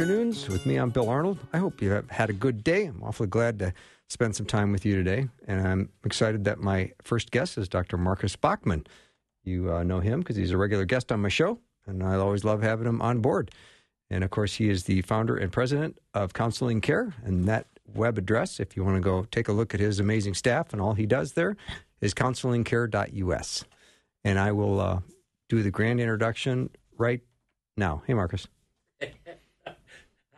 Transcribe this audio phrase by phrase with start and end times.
[0.00, 0.76] Afternoons with me.
[0.76, 1.36] I'm Bill Arnold.
[1.52, 2.86] I hope you have had a good day.
[2.86, 3.74] I'm awfully glad to
[4.08, 5.28] spend some time with you today.
[5.46, 7.98] And I'm excited that my first guest is Dr.
[7.98, 8.86] Marcus Bachmann.
[9.44, 12.44] You uh, know him because he's a regular guest on my show, and I always
[12.44, 13.50] love having him on board.
[14.08, 17.12] And of course, he is the founder and president of Counseling Care.
[17.22, 20.32] And that web address, if you want to go take a look at his amazing
[20.32, 21.58] staff and all he does there,
[22.00, 23.64] is counselingcare.us.
[24.24, 25.00] And I will uh,
[25.50, 27.20] do the grand introduction right
[27.76, 28.02] now.
[28.06, 28.48] Hey, Marcus.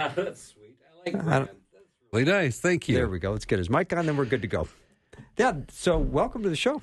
[0.16, 0.76] That's sweet.
[0.84, 1.38] I like I that.
[1.38, 2.60] don't- That's really nice.
[2.60, 2.94] Thank you.
[2.96, 3.32] There we go.
[3.32, 4.68] Let's get his mic on, then we're good to go.
[5.36, 5.54] Yeah.
[5.70, 6.82] So, welcome to the show.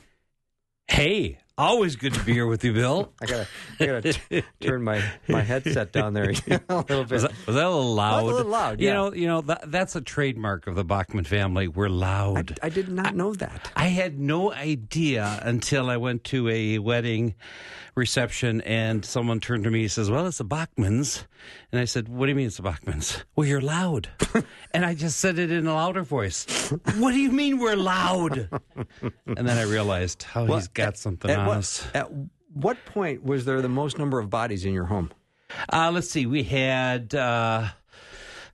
[0.87, 3.11] Hey, always good to be here with you, Bill.
[3.21, 3.47] I gotta,
[3.79, 6.31] I gotta t- turn my my headset down there
[6.69, 7.11] a little bit.
[7.11, 8.23] Was that, was that a little loud?
[8.23, 11.67] A little loud, You know, you know that, that's a trademark of the Bachmann family.
[11.67, 12.57] We're loud.
[12.63, 13.71] I did not know that.
[13.75, 17.35] I had no idea until I went to a wedding
[17.95, 21.25] reception and someone turned to me and says, Well, it's the Bachmanns.
[21.71, 23.23] And I said, What do you mean it's the Bachmanns?
[23.35, 24.09] Well, you're loud.
[24.73, 26.45] and I just said it in a louder voice.
[26.97, 28.49] What do you mean we're loud?
[29.01, 32.09] and then I realized how he's got something At on what, at
[32.53, 35.11] what point was there the most number of bodies in your home?
[35.71, 36.25] Uh, let's see.
[36.25, 37.69] We had uh,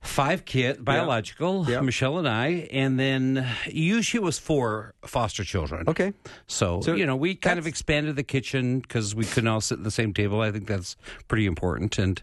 [0.00, 1.80] five kids, biological, Yeah.
[1.80, 5.84] Michele and I, and then usually it was four foster children.
[5.88, 6.12] Okay.
[6.46, 9.78] So, So you know, we kind of expanded the kitchen because we couldn't all sit
[9.78, 10.40] at the same table.
[10.40, 10.96] I think that's
[11.28, 11.98] pretty important.
[11.98, 12.22] And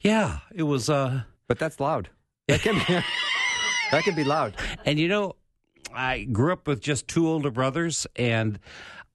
[0.00, 0.88] yeah, it was.
[0.88, 2.08] Uh, But that's loud.
[2.48, 2.84] That can be,
[3.90, 4.54] that can be loud.
[4.84, 5.36] and you know,
[5.94, 8.58] I grew up with just two older brothers, and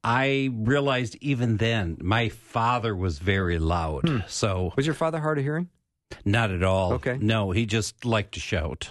[0.04, 4.24] I realized even then my father was very loud.
[4.28, 5.70] So Was your father hard of hearing?
[6.26, 6.94] not at all.
[6.94, 7.18] Okay.
[7.22, 8.90] No, he just liked to shout.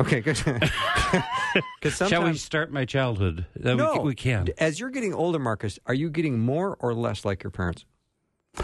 [0.00, 0.36] Okay, good.
[1.92, 3.44] Shall we start my childhood?
[3.62, 4.48] Uh, no, we, can, we can.
[4.58, 7.84] As you're getting older, Marcus, are you getting more or less like your parents?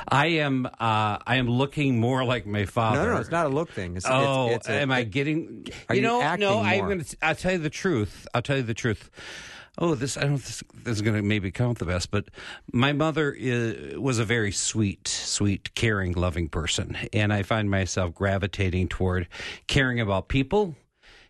[0.09, 0.67] I am.
[0.67, 3.05] Uh, I am looking more like my father.
[3.05, 3.21] No, no.
[3.21, 3.97] It's not a look thing.
[3.97, 5.67] It's, Oh, it's, it's a- am I getting?
[5.89, 6.59] Are you know, no.
[6.61, 7.17] I'm going to.
[7.23, 8.27] I'll tell you the truth.
[8.35, 9.11] I'll tell you the truth.
[9.79, 10.37] Oh, this I don't.
[10.37, 12.29] This, this is going to maybe count the best, but
[12.73, 18.15] my mother is, was a very sweet, sweet, caring, loving person, and I find myself
[18.15, 19.29] gravitating toward
[19.67, 20.77] caring about people,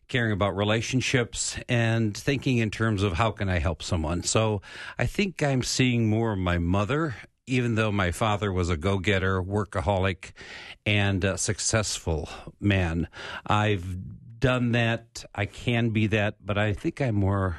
[0.09, 4.23] caring about relationships, and thinking in terms of how can I help someone.
[4.23, 4.63] So
[4.99, 7.17] I think I'm seeing more of my mother
[7.49, 10.33] even though my father was a go getter, workaholic,
[10.85, 12.29] and successful
[12.61, 13.07] man,
[13.47, 15.25] I've done that.
[15.35, 17.57] I can be that, but I think I'm more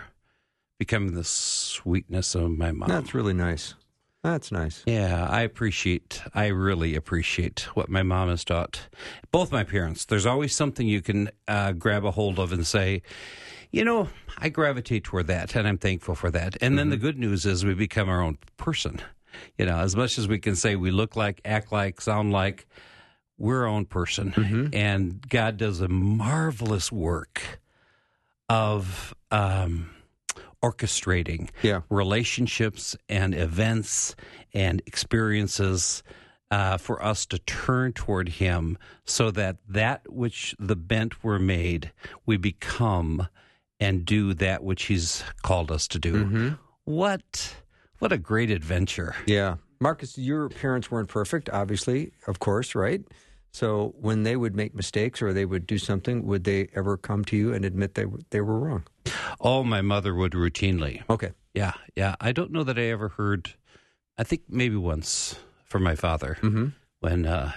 [0.77, 2.89] becoming the sweetness of my mom.
[2.89, 3.75] That's really nice.
[4.23, 4.83] That's nice.
[4.85, 8.88] Yeah, I appreciate, I really appreciate what my mom has taught.
[9.31, 10.05] Both my parents.
[10.05, 13.03] There's always something you can uh, grab a hold of and say,
[13.71, 16.57] you know, I gravitate toward that and I'm thankful for that.
[16.61, 19.01] And then the good news is we become our own person.
[19.57, 22.65] You know, as much as we can say we look like, act like, sound like,
[23.38, 24.69] we're our own person.
[24.73, 27.59] And God does a marvelous work
[28.49, 29.91] of um,
[30.72, 31.81] orchestrating Yeah.
[31.89, 34.16] relationships and events
[34.53, 36.03] and experiences
[36.50, 41.91] uh, for us to turn toward Him so that that which the bent were made,
[42.25, 43.27] we become
[43.79, 46.56] and do that which He's called us to do.
[46.85, 47.56] What
[48.00, 49.16] what a great adventure!
[49.25, 49.56] Yeah.
[49.79, 53.01] Marcus, your parents weren't perfect, obviously, of course, right?
[53.57, 57.25] So when they would make mistakes or they would do something, would they ever come
[57.25, 58.84] to you and admit they were- they were wrong?
[59.41, 61.01] Oh, my mother would routinely.
[61.09, 61.31] Okay.
[61.56, 62.13] Yeah, yeah.
[62.22, 63.56] I don't know that I ever heard.
[64.16, 66.73] I think maybe once from my father Mhm.
[67.00, 67.51] when uh,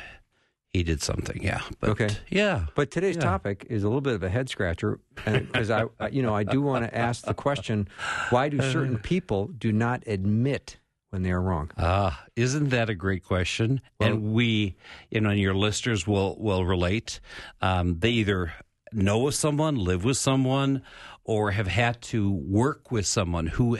[0.72, 1.42] he did something.
[1.42, 1.60] Yeah.
[1.80, 2.08] But, Okay.
[2.30, 2.66] Yeah.
[2.74, 3.22] But today's Yeah.
[3.32, 6.62] topic is a little bit of a head scratcher because I- you know, I do
[6.62, 7.88] want to ask the question:
[8.30, 10.78] Why do certain people do not admit
[11.10, 11.70] when they are wrong?
[11.76, 13.80] Ah, isn't that a great question?
[14.00, 14.76] and we,
[15.10, 17.20] you know, and your listeners will will relate.
[17.60, 18.52] Um, they either
[18.92, 20.82] know of someone, live with someone,
[21.24, 23.78] or have had to work with someone who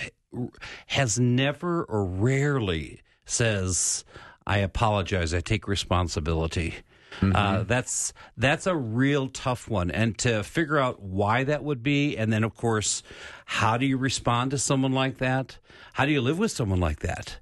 [0.87, 4.05] has never or rarely says,
[4.47, 5.33] "I apologize.
[5.33, 6.75] I take responsibility."
[7.23, 12.17] Uh, that's that's a real tough one, and to figure out why that would be,
[12.17, 13.03] and then of course,
[13.45, 15.59] how do you respond to someone like that?
[15.93, 17.39] How do you live with someone like that?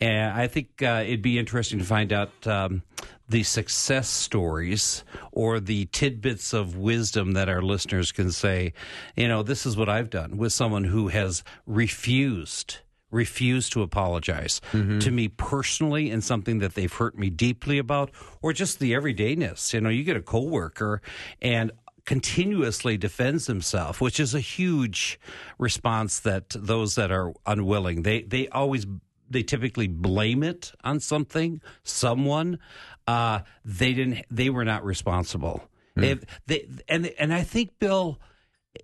[0.00, 2.82] And I think uh, it'd be interesting to find out um,
[3.28, 8.72] the success stories or the tidbits of wisdom that our listeners can say,
[9.14, 12.78] you know, this is what I've done with someone who has refused
[13.12, 14.98] refused to apologize mm-hmm.
[14.98, 18.10] to me personally in something that they've hurt me deeply about
[18.40, 21.00] or just the everydayness you know you get a coworker
[21.40, 21.70] and
[22.04, 25.20] continuously defends himself which is a huge
[25.58, 28.86] response that those that are unwilling they they always
[29.32, 32.58] they typically blame it on something, someone.
[33.06, 34.24] Uh, they didn't.
[34.30, 35.62] They were not responsible.
[35.96, 36.24] Mm.
[36.46, 38.20] They, and and I think Bill,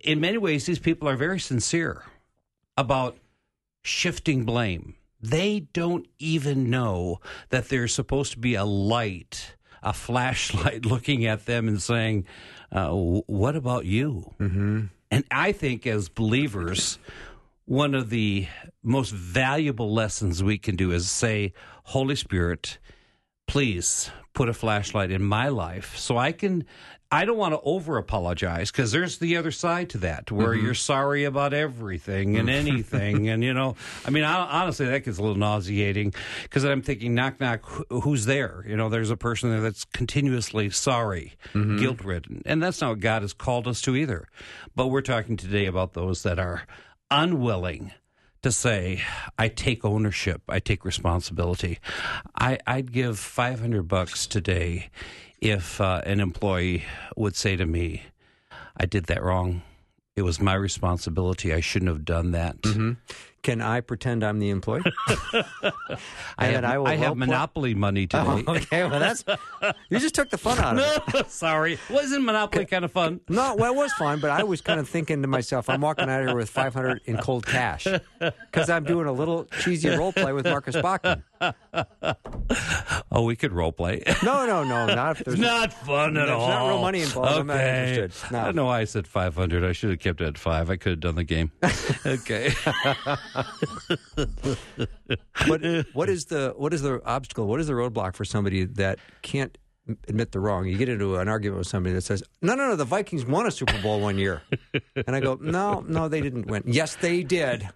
[0.01, 2.03] in many ways, these people are very sincere
[2.75, 3.17] about
[3.81, 4.95] shifting blame.
[5.21, 11.45] They don't even know that there's supposed to be a light, a flashlight, looking at
[11.45, 12.25] them and saying,
[12.71, 14.85] uh, "What about you?" Mm-hmm.
[15.11, 16.99] And I think as believers
[17.69, 18.47] one of the
[18.81, 21.53] most valuable lessons we can do is say,
[21.83, 22.79] Holy Spirit,
[23.47, 26.65] please put a flashlight in my life so I can.
[27.11, 30.63] I don't want to over apologize because there's the other side to that where mm-hmm.
[30.63, 32.67] you're sorry about everything and mm-hmm.
[32.67, 33.29] anything.
[33.29, 33.75] and, you know,
[34.05, 36.13] I mean, I, honestly, that gets a little nauseating
[36.43, 38.63] because I'm thinking, knock, knock, who's there?
[38.67, 41.77] You know, there's a person there that's continuously sorry, mm-hmm.
[41.77, 42.43] guilt ridden.
[42.45, 44.27] And that's not what God has called us to either.
[44.75, 46.67] But we're talking today about those that are
[47.09, 47.91] unwilling
[48.43, 49.01] to say,
[49.37, 51.79] I take ownership, I take responsibility.
[52.35, 54.89] I, would give 500 bucks today
[55.41, 58.03] if uh, an employee would say to me,
[58.75, 59.61] I did that wrong.
[60.15, 61.53] It was my responsibility.
[61.53, 62.61] I shouldn't have done that.
[62.61, 62.93] Mm-hmm.
[63.41, 64.81] Can I pretend I'm the employee?
[66.37, 68.23] I have, I, I have monopoly money today.
[68.25, 69.23] Oh, okay, well that's
[69.89, 71.31] you just took the fun out of it.
[71.31, 73.21] Sorry, wasn't monopoly kind of fun?
[73.29, 76.09] No, well it was fun, but I was kind of thinking to myself, I'm walking
[76.09, 77.87] out of here with 500 in cold cash
[78.19, 81.23] because I'm doing a little cheesy role play with Marcus Bachmann.
[83.11, 84.03] oh, we could role play.
[84.23, 86.47] no, no, no, not there's not fun at there's all.
[86.47, 87.29] There's not real money involved.
[87.31, 87.39] Okay.
[87.39, 88.31] I'm not interested.
[88.31, 88.39] No.
[88.39, 89.63] I don't know why I said 500.
[89.63, 90.69] I should have kept it at five.
[90.69, 91.51] I could have done the game.
[92.05, 92.53] okay.
[95.47, 95.61] What
[95.93, 97.47] what is the what is the obstacle?
[97.47, 99.57] What is the roadblock for somebody that can't
[100.07, 100.65] admit the wrong?
[100.67, 103.45] You get into an argument with somebody that says, "No, no, no, the Vikings won
[103.47, 104.41] a Super Bowl one year,"
[104.95, 106.63] and I go, "No, no, they didn't win.
[106.65, 107.67] Yes, they did."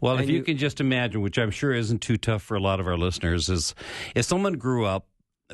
[0.00, 2.56] Well, and if you, you can just imagine, which I'm sure isn't too tough for
[2.56, 3.74] a lot of our listeners, is
[4.14, 5.06] if someone grew up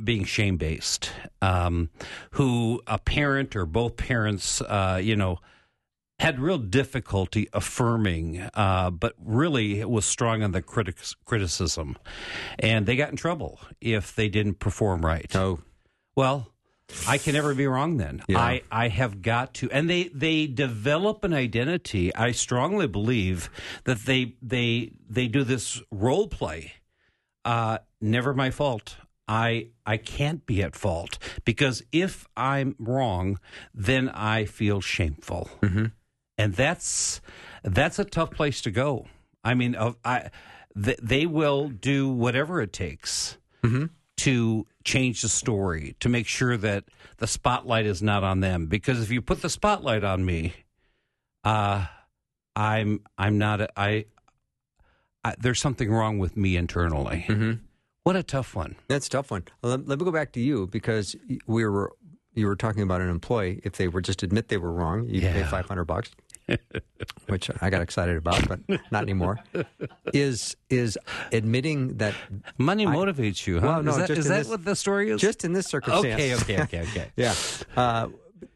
[0.02, 1.10] being shame based,
[1.42, 1.90] um,
[2.32, 5.38] who a parent or both parents, uh, you know
[6.18, 11.98] had real difficulty affirming, uh, but really it was strong on the critics, criticism.
[12.58, 15.34] And they got in trouble if they didn't perform right.
[15.36, 15.60] Oh.
[16.16, 16.48] Well,
[17.06, 18.22] I can never be wrong then.
[18.28, 18.40] Yeah.
[18.40, 22.14] I, I have got to and they, they develop an identity.
[22.14, 23.50] I strongly believe
[23.84, 26.74] that they they they do this role play.
[27.44, 28.96] Uh, never my fault.
[29.28, 33.40] I I can't be at fault because if I'm wrong,
[33.74, 35.50] then I feel shameful.
[35.60, 35.86] Mm-hmm
[36.38, 37.20] and that's
[37.62, 39.06] that's a tough place to go.
[39.44, 40.30] I mean, uh, I
[40.82, 43.86] th- they will do whatever it takes mm-hmm.
[44.18, 46.84] to change the story to make sure that
[47.18, 48.66] the spotlight is not on them.
[48.66, 50.54] Because if you put the spotlight on me,
[51.44, 51.86] uh,
[52.54, 54.06] I'm I'm not a, I,
[55.24, 57.24] I there's something wrong with me internally.
[57.28, 57.52] Mm-hmm.
[58.04, 58.76] What a tough one.
[58.86, 59.44] That's a tough one.
[59.62, 61.16] Let, let me go back to you because
[61.46, 61.92] we were
[62.34, 63.60] you were talking about an employee.
[63.64, 65.32] If they were just admit they were wrong, you yeah.
[65.32, 66.10] pay five hundred bucks.
[67.26, 68.60] which I got excited about, but
[68.90, 69.38] not anymore,
[70.12, 70.98] is is
[71.32, 72.14] admitting that
[72.58, 73.60] money motivates you.
[73.60, 73.66] Huh?
[73.66, 75.20] Well, no, is that, is that this, what the story is?
[75.20, 76.14] Just in this circumstance.
[76.14, 77.10] Okay, okay, okay, okay.
[77.16, 77.34] yeah,
[77.76, 78.08] uh,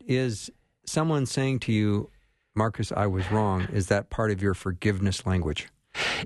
[0.07, 0.51] is
[0.87, 2.11] someone saying to you,
[2.55, 3.63] Marcus, I was wrong?
[3.73, 5.69] Is that part of your forgiveness language?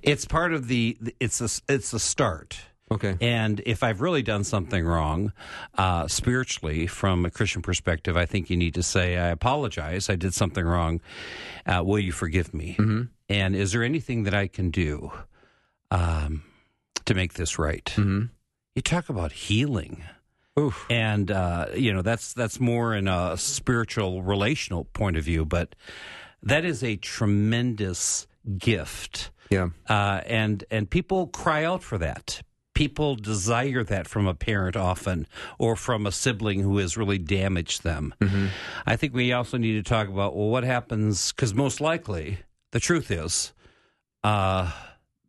[0.02, 0.99] It's part of the.
[1.21, 1.49] It's a.
[1.73, 2.59] It's a start.
[2.92, 3.16] Okay.
[3.20, 5.32] And if I've really done something wrong,
[5.76, 10.10] uh, spiritually, from a Christian perspective, I think you need to say, I apologize.
[10.10, 11.00] I did something wrong.
[11.66, 12.76] Uh, will you forgive me?
[12.78, 13.02] Mm-hmm.
[13.28, 15.12] And is there anything that I can do
[15.90, 16.42] um,
[17.06, 17.86] to make this right?
[17.96, 18.24] Mm-hmm.
[18.74, 20.04] You talk about healing.
[20.58, 20.86] Oof.
[20.88, 25.74] And uh, you know that's that's more in a spiritual, relational point of view, but
[26.44, 29.30] that is a tremendous gift.
[29.50, 29.70] Yeah.
[29.88, 32.42] Uh, and and people cry out for that
[32.74, 35.26] people desire that from a parent often
[35.58, 38.14] or from a sibling who has really damaged them.
[38.20, 38.46] Mm-hmm.
[38.84, 42.38] I think we also need to talk about well, what happens because most likely
[42.72, 43.52] the truth is.
[44.22, 44.70] Uh,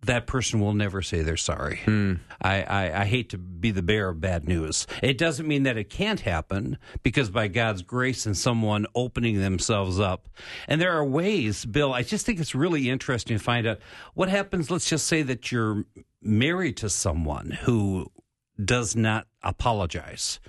[0.06, 1.82] that person will never say they're sorry.
[1.86, 2.20] Mm.
[2.42, 4.88] I, I, I, hate to be the bearer of bad news.
[5.02, 10.00] It doesn't mean that it can't happen because by God's grace and someone opening themselves
[10.00, 10.30] up.
[10.68, 13.80] And there are ways, Bill, I just think it's really interesting to find out
[14.14, 14.70] what happens.
[14.70, 15.86] Let's just say that you're
[16.26, 18.12] married to someone who
[18.64, 20.40] does not apologize.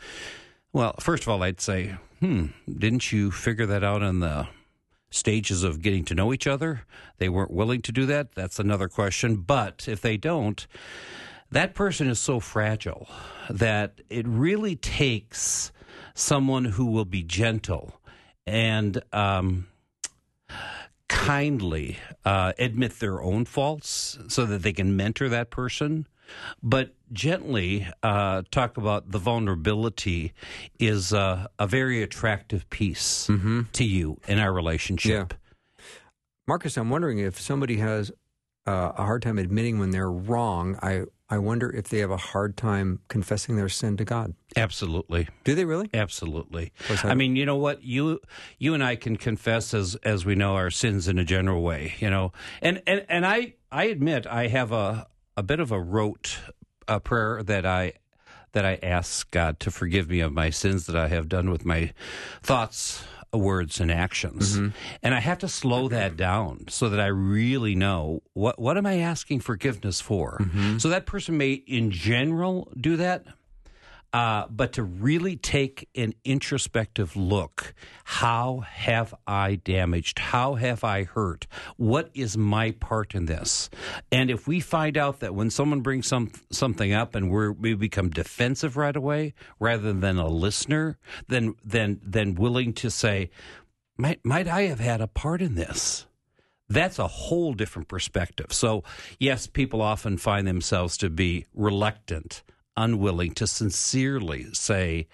[0.72, 4.48] Well, first of all, I'd say, hmm, didn't you figure that out in the
[5.10, 6.82] stages of getting to know each other?
[7.18, 8.34] They weren't willing to do that.
[8.34, 9.36] That's another question.
[9.36, 10.66] But if they don't,
[11.50, 13.08] that person is so fragile
[13.48, 15.72] that it really takes
[16.14, 18.00] someone who will be gentle
[18.46, 19.66] and um,
[21.26, 26.06] kindly uh, admit their own faults so that they can mentor that person
[26.62, 30.32] but gently uh, talk about the vulnerability
[30.80, 33.62] is uh, a very attractive piece Mm-hmm.
[33.74, 35.34] to you in our relationship.
[36.48, 38.10] Marcus, I'm wondering if somebody has
[38.66, 40.76] uh, a hard time admitting when they're wrong.
[40.82, 44.34] I I wonder if they have a hard time confessing their sin to God.
[44.56, 45.28] Absolutely.
[45.42, 45.90] Do they really?
[45.92, 46.72] Absolutely.
[46.88, 47.82] I- I mean, you know what?
[47.82, 48.20] You
[48.58, 51.94] you and I can confess as as we know our sins in a general way,
[51.98, 52.32] you know.
[52.62, 56.38] And and and I I admit I have a a bit of a rote
[56.86, 57.94] uh, prayer that I
[58.52, 61.64] that I ask God to forgive me of my sins that I have done with
[61.66, 61.92] my
[62.42, 63.02] thoughts,
[63.34, 64.56] Uh, words, and actions.
[64.56, 64.68] Mm-hmm.
[65.02, 68.86] And I have to slow that down so that I really know what what am
[68.86, 70.38] I asking forgiveness for.
[70.40, 70.78] Mm-hmm.
[70.78, 73.26] So that person may, in general, do that.
[74.16, 80.18] Uh, but to really take an introspective look, how have I damaged?
[80.18, 81.46] How have I hurt?
[81.76, 83.68] What is my part in this?
[84.10, 88.08] And if we find out that when someone brings some something up and we become
[88.08, 90.96] defensive right away, rather than a listener,
[91.28, 93.28] then then then willing to say,
[93.98, 96.06] might might I have had a part in this?
[96.68, 98.52] that's a whole different perspective.
[98.52, 98.82] So,
[99.20, 102.42] yes, people often find themselves to be reluctant,
[102.76, 105.08] unwilling to sincerely say,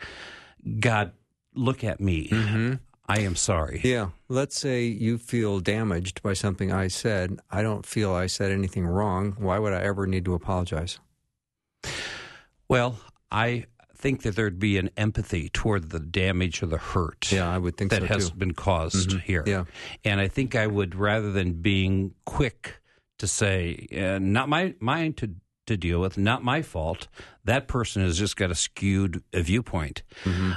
[0.80, 1.12] God,
[1.54, 2.78] look at me.
[3.08, 3.80] I am sorry.
[3.84, 4.10] Yeah.
[4.28, 7.38] Let's say you feel damaged by something I said.
[7.50, 9.34] I don't feel I said anything wrong.
[9.38, 10.98] Why would I ever need to apologize?
[12.68, 12.98] Well,
[13.30, 13.66] I
[13.96, 17.30] think that there'd be an empathy toward the damage or the hurt.
[17.30, 18.36] Yeah, I would think that so has too.
[18.36, 19.44] been caused here.
[19.46, 19.64] Yeah.
[20.04, 22.80] And I think I would, rather than being quick
[23.18, 25.34] to say, uh, not my mine to
[25.66, 27.08] to deal with, not my fault.
[27.44, 30.02] That person has just got a skewed viewpoint.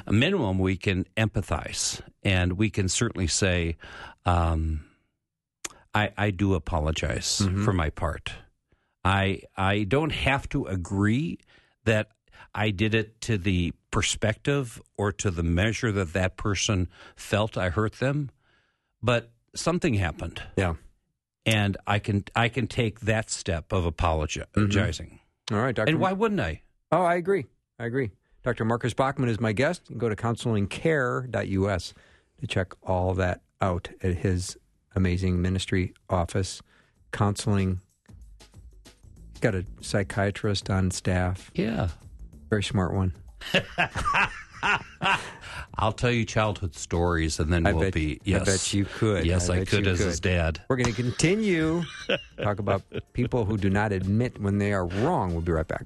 [0.08, 3.78] A minimum, we can empathize, and we can certainly say,
[4.26, 4.86] um,
[5.94, 8.32] I, I do apologize for my part.
[9.04, 11.40] I I don't have to agree
[11.86, 12.10] that
[12.54, 17.70] I did it to the perspective or to the measure that that person felt I
[17.70, 18.32] hurt them,
[19.02, 20.74] but something happened, Yeah.
[21.46, 23.90] And I can I can take that step of mm-hmm.
[23.90, 25.20] apologizing.
[25.52, 25.90] All right, Dr.
[25.90, 26.62] And why wouldn't I?
[26.92, 27.46] Oh, I agree.
[27.80, 28.12] I agree.
[28.44, 28.66] Dr.
[28.66, 29.84] Marcus Bachmann is my guest.
[29.90, 31.94] You can go to counselingcare.us
[32.40, 34.58] to check all that out at his
[34.96, 36.62] amazing ministry office.
[37.12, 37.82] Counseling.
[39.42, 41.52] Got a psychiatrist on staff.
[41.54, 41.90] Yeah,
[42.50, 43.14] Very smart one.
[45.78, 48.16] I'll tell you childhood stories, and then I we'll bet- be.
[48.16, 49.26] I Yes, bet you could.
[49.26, 50.62] Yes, I I, could as his dad.
[50.70, 51.84] We're going to continue
[52.42, 52.82] talk about
[53.14, 55.34] people who do not admit when they are wrong.
[55.34, 55.86] We'll be right back.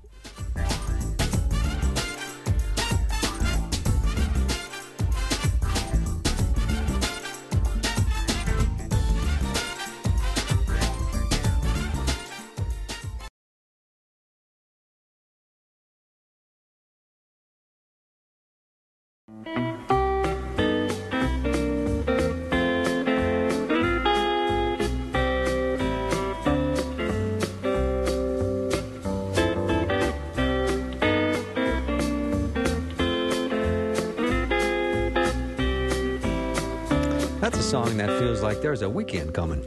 [38.69, 39.65] There's a weekend coming.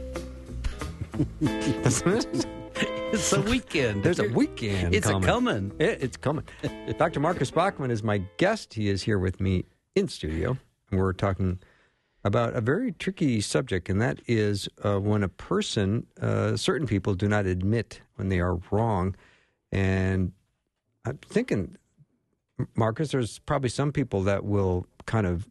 [1.41, 4.01] It's a weekend.
[4.01, 5.29] There's a weekend It's coming.
[5.29, 5.71] a coming.
[5.77, 6.45] It, it's coming.
[6.97, 7.19] Dr.
[7.19, 8.73] Marcus Bachmann is my guest.
[8.73, 10.57] He is here with me in studio.
[10.89, 11.59] And we're talking
[12.23, 17.13] about a very tricky subject, and that is uh, when a person, uh, certain people
[17.13, 19.17] do not admit when they are wrong.
[19.73, 20.31] And
[21.03, 21.75] I'm thinking,
[22.73, 25.49] Marcus, there's probably some people that will kind of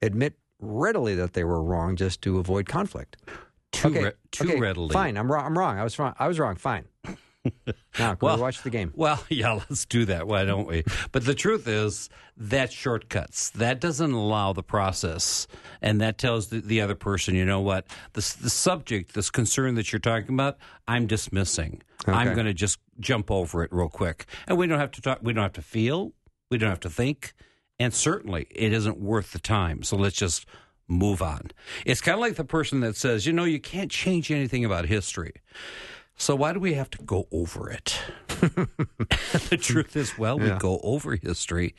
[0.00, 3.16] admit readily that they were wrong just to avoid conflict.
[3.72, 4.92] Too, okay, re- too okay, readily.
[4.92, 5.46] Fine, I'm wrong.
[5.46, 5.78] I'm wrong.
[5.78, 6.14] I was wrong.
[6.18, 6.56] I was wrong.
[6.56, 6.86] Fine.
[7.98, 8.92] now, Well- we watch the game?
[8.94, 10.26] Well, yeah, let's do that.
[10.26, 10.84] Why don't we?
[11.12, 13.50] But the truth is that shortcuts.
[13.50, 15.46] That doesn't allow the process,
[15.80, 19.74] and that tells the, the other person, you know what, this the subject, this concern
[19.76, 21.82] that you're talking about, I'm dismissing.
[22.06, 25.18] I'm going to just jump over it real quick, and we don't have to talk.
[25.22, 26.12] We don't have to feel.
[26.50, 27.34] We don't have to think,
[27.80, 29.82] and certainly it isn't worth the time.
[29.82, 30.46] So let's just
[30.86, 31.50] move on.
[31.86, 34.86] It's kind of like the person that says, you know, you can't change anything about
[34.86, 35.32] history.
[36.16, 37.98] So why do we have to go over it?
[38.40, 41.74] the truth is, well, we go over history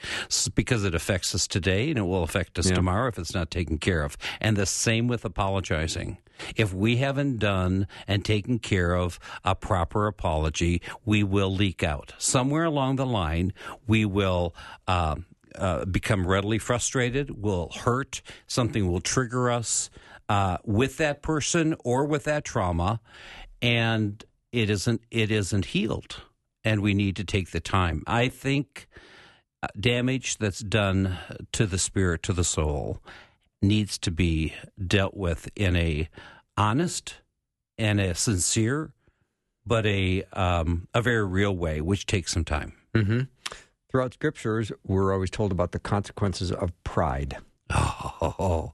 [0.55, 2.74] because it affects us today and it will affect us Yeah.
[2.75, 4.17] tomorrow if it's not taken care of.
[4.39, 6.17] And the same with apologizing.
[6.55, 12.13] If we haven't done and taken care of a proper apology, we will leak out.
[12.17, 13.53] Somewhere along the line,
[13.86, 14.55] we will.
[14.88, 19.89] um uh, become readily frustrated, will hurt, something will trigger us
[20.29, 23.01] uh, with that person or with that trauma,
[23.62, 26.22] and it isn't it isn't healed,
[26.63, 28.03] and we need to take the time.
[28.08, 28.88] I think
[29.62, 31.17] uh, damage that's done
[31.51, 33.01] to the spirit, to the soul,
[33.62, 34.53] needs to be
[34.88, 36.10] dealt with in a
[36.58, 37.15] honest
[37.77, 38.93] and a sincere,
[39.65, 42.74] but a um, a very real way, which takes some time.
[42.96, 43.22] Mm-hmm.
[43.91, 47.38] Throughout scriptures, we're always told about the consequences of pride.
[48.24, 48.74] Oh,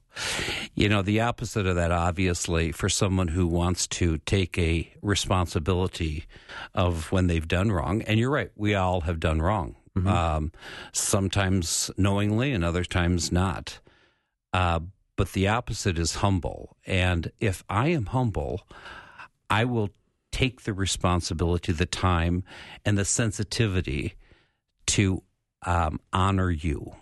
[0.76, 6.26] you know, the opposite of that, obviously, for someone who wants to take a responsibility
[6.74, 8.02] of when they've done wrong.
[8.02, 10.52] And you're right, we all have done wrong, um,
[10.92, 13.80] sometimes knowingly and other times not.
[14.52, 14.82] Uh,
[15.16, 16.76] but the opposite is humble.
[16.86, 18.68] And if I am humble,
[19.50, 19.92] I will
[20.32, 22.44] take the responsibility, the time,
[22.84, 24.16] and the sensitivity
[24.88, 25.24] to
[25.66, 26.96] um, honor you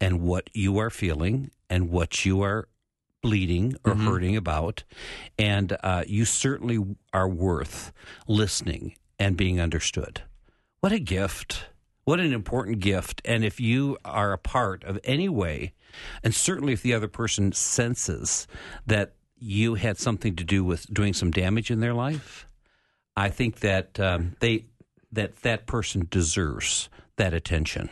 [0.00, 2.68] and what you are feeling and what you are
[3.22, 4.04] bleeding or Mhm.
[4.04, 4.84] hurting about.
[5.38, 7.92] And uh, you certainly are worth
[8.26, 10.22] listening and being understood.
[10.80, 11.66] What a gift.
[12.04, 13.20] What an important gift.
[13.24, 15.74] And if you are a part of any way,
[16.24, 18.46] and certainly if the other person senses
[18.86, 22.46] that you had something to do with doing some damage in their life,
[23.16, 24.64] I think that um, they
[25.12, 26.88] that that person deserves
[27.20, 27.88] that attention.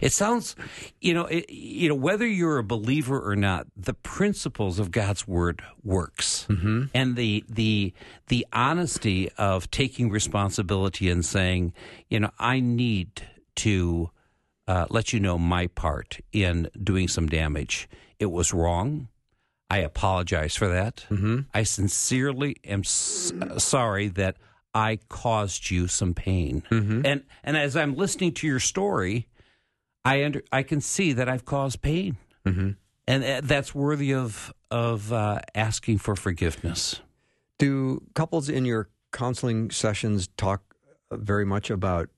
[0.00, 0.56] It sounds,
[1.00, 5.28] you know, it, you know, whether you're a believer or not, the principles of God's
[5.28, 6.84] word works, Mm-hmm.
[6.94, 7.92] and the the
[8.28, 11.74] the honesty of taking responsibility and saying,
[12.08, 13.08] you know, I need
[13.56, 14.10] to
[14.66, 17.86] uh, let you know my part in doing some damage.
[18.18, 19.08] It was wrong.
[19.68, 21.04] I apologize for that.
[21.10, 21.40] Mm-hmm.
[21.52, 24.36] I sincerely am s- sorry that
[24.74, 26.62] I caused you some pain.
[26.70, 27.02] Mm-hmm.
[27.04, 29.28] And and as I'm listening to your story,
[30.04, 32.70] I under, I can see that I've caused pain, Mm-hmm.
[33.06, 37.00] and uh, that's worthy of of uh, asking for forgiveness.
[37.58, 40.74] Do couples in your counseling sessions talk
[41.12, 42.08] very much about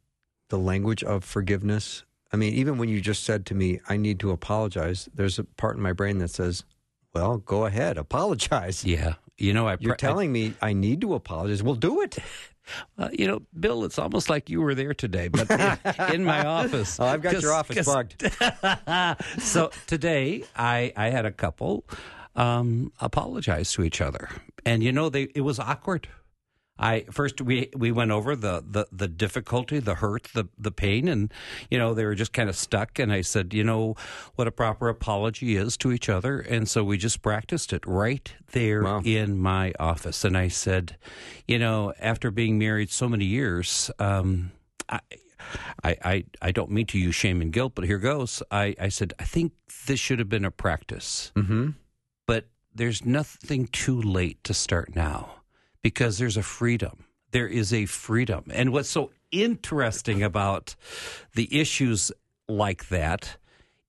[0.48, 2.04] the language of forgiveness?
[2.32, 5.44] I mean, even when you just said to me, I need to apologize, there's a
[5.44, 6.64] part in my brain that says,
[7.14, 8.84] well, go ahead, apologize.
[8.84, 11.62] Yeah, you know, I You're pr- I- telling me I need to apologize.
[11.62, 12.18] Well, do it.
[12.98, 13.84] uh, you know, Bill.
[13.84, 16.98] It's almost like you were there today, but in, in my office.
[16.98, 18.22] Oh, I've got your office bugged.
[19.40, 21.84] so today, I I had a couple
[22.34, 24.28] um, apologize to each other,
[24.64, 26.08] and you know, they it was awkward.
[26.78, 31.08] I first we we went over the, the, the difficulty, the hurt, the the pain,
[31.08, 31.32] and
[31.70, 32.98] you know they were just kind of stuck.
[32.98, 33.94] And I said, you know
[34.34, 38.34] what a proper apology is to each other, and so we just practiced it right
[38.52, 39.00] there Wow.
[39.04, 40.24] in my office.
[40.24, 40.96] And I said,
[41.48, 44.52] you know, after being married so many years, um,
[44.88, 45.00] I,
[45.82, 48.42] I, I, I don't mean to use shame and guilt, but here goes.
[48.50, 49.52] I, I said, I think
[49.86, 51.70] this should have been a practice, Mm-hmm.
[52.26, 55.35] but there's nothing too late to start now
[55.86, 57.04] because there's a freedom.
[57.30, 58.46] There is a freedom.
[58.52, 60.74] And what's so interesting about
[61.36, 62.10] the issues
[62.48, 63.36] like that,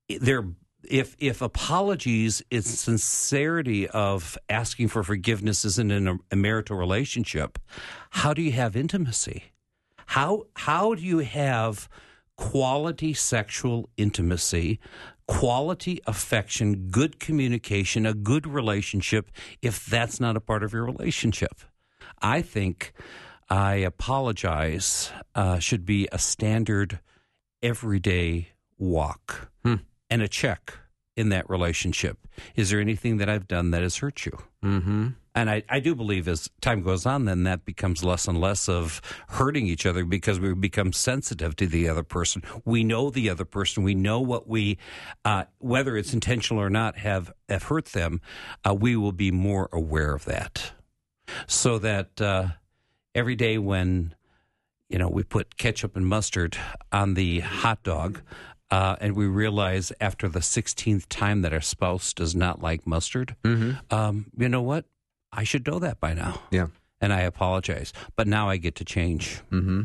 [0.08, 0.46] they're
[0.88, 7.58] if if apologies is sincerity of asking for forgiveness isn't in a, a marital relationship,
[8.12, 9.46] how do you have intimacy?
[10.06, 11.90] How how do you have
[12.36, 14.80] quality sexual intimacy,
[15.28, 19.32] quality affection, good communication, a good relationship
[19.64, 21.56] if that's not a part of your relationship?
[22.22, 22.94] I think
[23.50, 27.00] I apologize uh, should be a standard
[27.62, 29.76] everyday walk Hmm.
[30.10, 30.74] and a check
[31.16, 32.20] in that relationship.
[32.56, 34.38] Is there anything that I've done that has hurt you?
[34.64, 35.08] Mm-hmm.
[35.34, 38.68] And I, I do believe as time goes on, then that becomes less and less
[38.70, 42.44] of hurting each other because we become sensitive to the other person.
[42.66, 43.84] We know the other person.
[43.84, 44.78] We know what we,
[45.26, 48.22] uh, whether it's intentional or not, have, have hurt them.
[48.68, 50.72] Uh, we will be more aware of that.
[51.48, 52.48] So that uh,
[53.16, 54.16] every day when,
[54.90, 56.58] you know, we put ketchup and mustard
[56.92, 58.22] on the hot dog,
[58.72, 63.36] uh, and we realize after the 16th time that our spouse does not like mustard,
[63.44, 63.94] Mm-hmm.
[63.94, 64.86] um, you know what?
[65.32, 66.42] I should know that by now.
[66.52, 66.68] Yeah.
[67.00, 67.94] And I apologize.
[68.16, 69.42] But now I get to change.
[69.52, 69.84] Mm-hmm.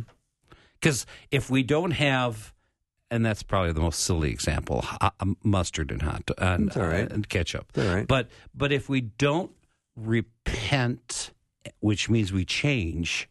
[0.80, 2.52] Because if we don't have,
[3.10, 7.10] and that's probably the most silly example, hot, mustard and hot and, It's all right.
[7.10, 7.66] and ketchup.
[7.76, 8.06] Right.
[8.08, 9.52] But but if we don't
[9.96, 11.32] repent
[11.80, 13.28] which means we change,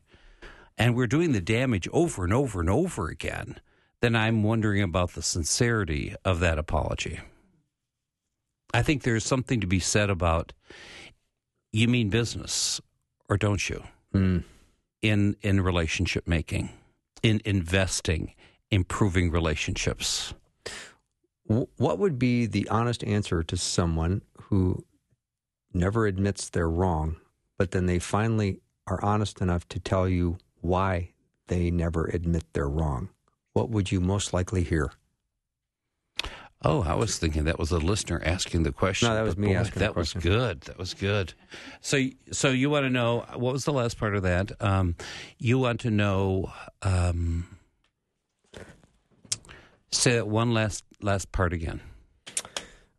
[0.78, 3.60] and we're doing the damage over and over and over again,
[4.02, 7.19] then I'm wondering about the sincerity of that apology.
[8.74, 10.54] I think there's something to be said about
[11.74, 12.82] you mean business
[13.30, 14.43] or don't you Mm.
[15.02, 16.69] in in relationship making,
[17.24, 18.34] in investing,
[18.69, 20.34] improving relationships.
[21.45, 24.86] What would be the honest answer to someone who
[25.73, 27.17] never admits they're wrong,
[27.57, 31.12] but then they finally are honest enough to tell you why
[31.47, 33.10] they never admit they're wrong?
[33.53, 34.91] What would you most likely hear?
[36.63, 39.10] Oh, I was thinking that was a listener asking the question.
[39.10, 40.21] No, that was me boy, asking the question.
[40.21, 40.62] That was good.
[40.62, 41.34] That was good.
[41.81, 44.51] So, so you want to know what was the last part of that?
[44.62, 44.95] Um,
[45.39, 46.53] you want to know.
[46.84, 47.57] Um,
[49.91, 51.81] say that one last last part again.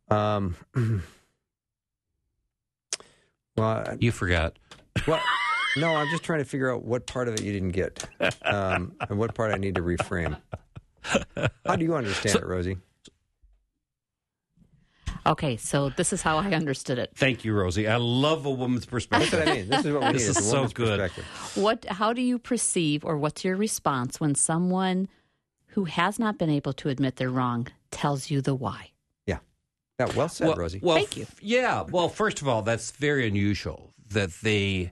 [0.09, 0.57] Um,
[3.57, 4.57] well, I- You forgot.
[5.07, 5.21] well,
[5.77, 8.07] no, I'm just trying to figure out what part of it you didn't get,
[8.45, 10.37] um, and what part I need to reframe.
[11.65, 12.77] How do you understand it, Rosie?
[15.25, 17.11] Okay, so this is how I understood it.
[17.15, 17.87] Thank you, Rosie.
[17.87, 19.39] I love a woman's That's perspective.
[19.39, 19.69] what I mean.
[19.69, 20.29] This is what we This need.
[20.31, 20.99] is a so good.
[20.99, 21.25] perspective.
[21.55, 25.07] What how do you perceive or what's your response when someone
[25.67, 28.89] who has not been able to admit they're wrong tells you the why?
[29.99, 30.07] Yeah.
[30.07, 30.15] Yeah.
[30.15, 30.79] Well said, well, Rosie.
[30.81, 31.23] well, Thank you.
[31.23, 31.81] f- Yeah.
[31.83, 34.91] Well, first of all, that's very unusual that they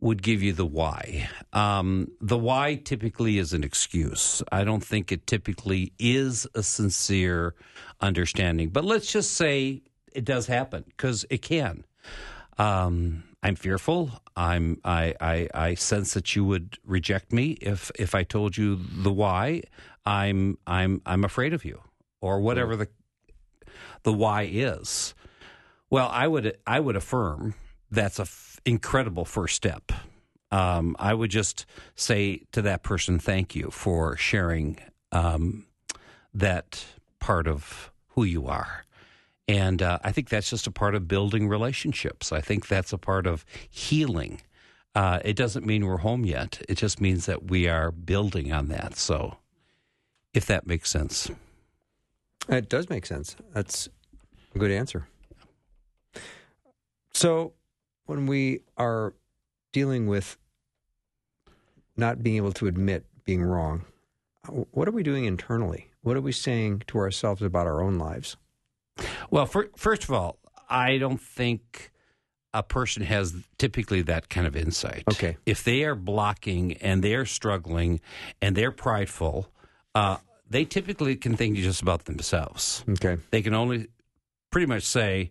[0.00, 1.28] would give you the why.
[1.52, 4.42] Um, the why typically is an excuse.
[4.52, 7.54] I don't think it typically is a sincere
[8.00, 8.68] understanding.
[8.68, 9.82] But let's just say
[10.12, 11.84] it does happen because it can.
[12.58, 14.10] Um, I'm fearful.
[14.36, 14.80] I'm.
[14.84, 15.48] I, I.
[15.54, 19.62] I sense that you would reject me if if I told you the why.
[20.04, 20.58] I'm.
[20.66, 21.00] I'm.
[21.06, 21.80] I'm afraid of you,
[22.20, 22.88] or whatever the
[24.02, 25.14] the why is.
[25.90, 27.54] Well, I would I would affirm
[27.90, 29.92] that's a f- incredible first step.
[30.50, 34.78] Um, I would just say to that person, thank you for sharing
[35.12, 35.66] um,
[36.34, 36.84] that
[37.18, 38.84] part of who you are.
[39.48, 42.32] And uh, I think that's just a part of building relationships.
[42.32, 44.40] I think that's a part of healing.
[44.94, 46.62] Uh, it doesn't mean we're home yet.
[46.68, 48.96] It just means that we are building on that.
[48.96, 49.36] So,
[50.32, 51.30] if that makes sense.
[52.48, 53.36] It does make sense.
[53.52, 53.88] That's
[54.54, 55.08] a good answer.
[57.12, 57.54] So,
[58.06, 59.14] when we are
[59.72, 60.36] dealing with
[61.96, 63.84] not being able to admit being wrong,
[64.70, 65.90] what are we doing internally?
[66.02, 68.36] What are we saying to ourselves about our own lives?
[69.30, 71.90] Well, fir- first of all, I don't think
[72.54, 75.04] a person has typically that kind of insight.
[75.10, 75.36] Okay.
[75.44, 78.00] If they are blocking and they're struggling
[78.40, 79.48] and they're prideful,
[79.94, 82.84] uh, they typically can think just about themselves.
[82.88, 83.16] Okay.
[83.30, 83.88] They can only
[84.50, 85.30] pretty much say,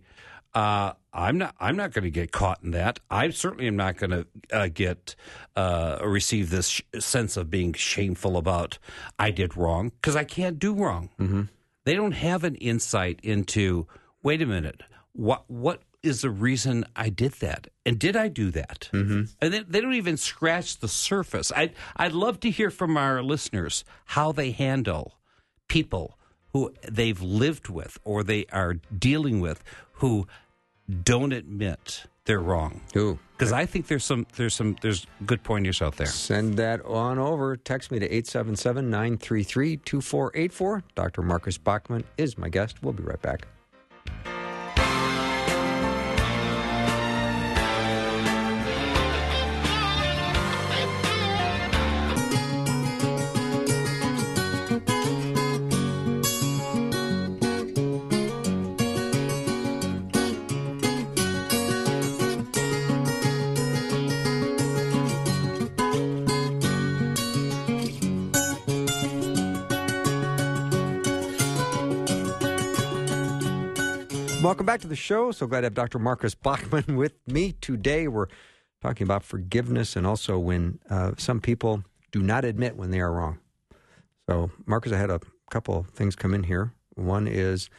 [0.54, 1.56] uh, "I'm not.
[1.60, 3.00] I'm not going to get caught in that.
[3.10, 5.16] I certainly am not going to uh, get
[5.56, 8.78] uh, receive this sh- sense of being shameful about
[9.18, 11.44] I did wrong because I can't do wrong." Mm-hmm.
[11.86, 13.88] they don't have an insight into
[14.24, 14.82] wait a minute
[15.14, 19.24] what what is the reason i did that and did i do that mm-hmm.
[19.42, 23.22] and they, they don't even scratch the surface i i'd love to hear from our
[23.24, 25.18] listeners how they handle
[25.68, 26.18] people
[26.54, 29.64] who they've lived with or they are dealing with
[29.94, 30.28] who
[31.04, 33.18] don't admit they're wrong Ooh.
[33.38, 37.20] because i think there's some there's some there's good pointers out there Send that on
[37.20, 37.56] over.
[37.56, 40.84] Text me to 877 933 2484.
[40.96, 41.22] Dr.
[41.22, 42.82] Marcus Bachmann is my guest.
[42.82, 43.48] We'll be right back.
[74.66, 75.32] Welcome back to the show.
[75.32, 76.00] So glad to have Dr.
[76.00, 78.08] Marcus Bachmann with me today.
[78.08, 78.26] We're
[78.82, 83.12] talking about forgiveness and also when uh, some people do not admit when they are
[83.12, 83.38] wrong.
[84.28, 85.20] So, Marcus, I had a
[85.52, 86.74] couple things come in here.
[86.96, 87.70] One is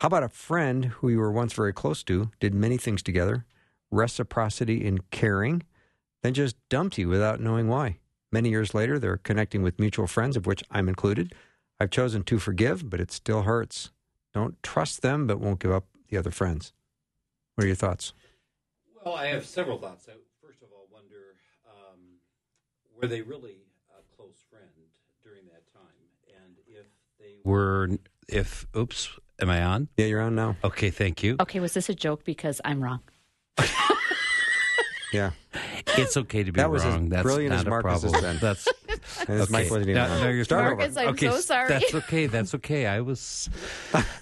[0.00, 3.46] how about a friend who you were once very close to, did many things together,
[3.92, 5.62] reciprocity in caring,
[6.24, 7.98] then just dumped you without knowing why?
[8.32, 11.36] Many years later, they're connecting with mutual friends, of which I'm included.
[11.78, 13.92] I've chosen to forgive, but it still hurts.
[14.34, 16.72] Don't trust them, but won't give up the other friends.
[17.54, 18.12] What are your thoughts?
[19.04, 20.06] Well, I have several thoughts.
[20.08, 20.12] I
[20.44, 21.98] first of all wonder um,
[23.00, 23.56] were they really
[23.90, 24.68] a close friend
[25.22, 25.82] during that time,
[26.44, 26.86] and if
[27.18, 27.88] they were,
[28.28, 29.08] if oops,
[29.40, 29.88] am I on?
[29.96, 30.56] Yeah, you're on now.
[30.64, 31.36] Okay, thank you.
[31.40, 33.00] Okay, was this a joke because I'm wrong?
[35.12, 35.30] Yeah.
[35.98, 37.08] It's okay to be That was as wrong.
[37.08, 38.38] That's brilliant not as a Marcus has problem.
[38.38, 38.56] been.
[39.26, 40.20] That's And his mic wasn't even No, on.
[40.22, 40.66] no, you're Start fine.
[40.72, 40.76] over.
[40.76, 41.68] Marcus, I'm okay, so sorry.
[41.68, 42.26] That's okay.
[42.26, 42.86] That's okay.
[42.86, 43.48] I was,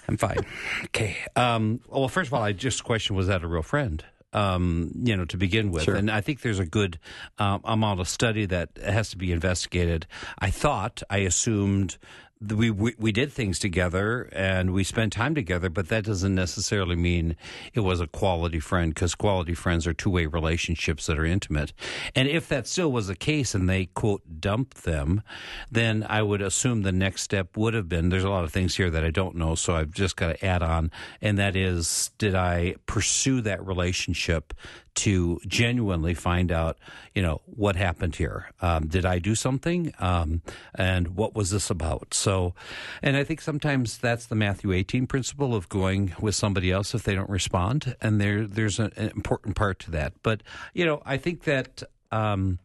[0.09, 0.39] I'm fine.
[0.87, 1.17] Okay.
[1.37, 4.05] Um, well, first of all, I just question was that a real friend?
[4.35, 5.95] Um, you know, to begin with, Sure.
[5.97, 6.99] and I think there's a good
[7.39, 10.07] um, amount of study that has to be investigated.
[10.39, 11.97] I thought, I assumed.
[12.41, 16.95] We, we we did things together and we spent time together, but that doesn't necessarily
[16.95, 17.37] mean
[17.75, 21.73] it was a quality friend because quality friends are two way relationships that are intimate.
[22.15, 25.23] And if that still was the case and they quote dumped them,
[25.71, 28.77] then I would assume the next step would have been there's a lot of things
[28.77, 32.13] here that I don't know, so I've just got to add on, and that is
[32.19, 34.55] did I pursue that relationship
[34.99, 36.77] to genuinely find out,
[37.15, 38.51] you know, what happened here?
[38.61, 39.93] Um, did I do something?
[40.01, 40.43] Um,
[40.75, 42.15] and what was this about?
[42.15, 42.55] So,
[43.01, 47.05] and I think sometimes that's the Matthew 18 principle of going with somebody else if
[47.05, 47.95] they don't respond.
[48.01, 50.15] And there, there's an, an important part to that.
[50.25, 50.43] But,
[50.75, 52.59] you know, I think that um,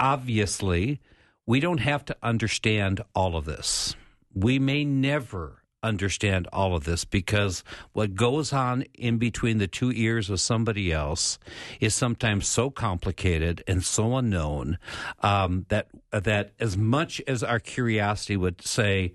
[0.00, 1.00] obviously
[1.44, 3.94] we don't have to understand all of this.
[4.34, 7.62] We may never understand all of this because
[7.92, 11.38] what goes on in between the two ears of somebody else
[11.80, 14.78] is sometimes so complicated and so unknown
[15.22, 19.12] um, that that as much as our curiosity would say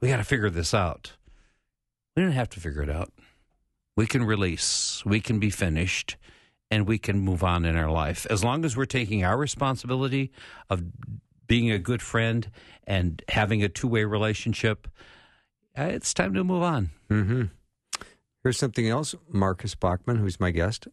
[0.00, 1.14] we got to figure this out,
[2.16, 3.12] we don't have to figure it out.
[3.96, 5.02] We can release.
[5.04, 6.16] We can be finished.
[6.70, 8.26] And we can move on in our life.
[8.30, 10.32] As long as we're taking our responsibility
[10.68, 10.82] of
[11.46, 12.50] being a good friend
[12.84, 14.88] and having a two way relationship,
[15.76, 16.90] it's time to move on.
[17.10, 17.44] Mm-hmm.
[18.42, 19.14] Here's something else.
[19.30, 20.86] Marcus Bachmann, who's my guest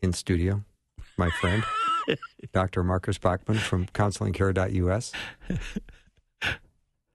[0.00, 0.64] in studio,
[1.16, 1.62] my friend,
[2.52, 2.82] Dr.
[2.82, 5.12] Marcus Bachmann from counselingcare.us.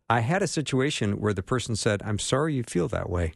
[0.10, 3.34] I had a situation where the person said, I'm sorry you feel that way,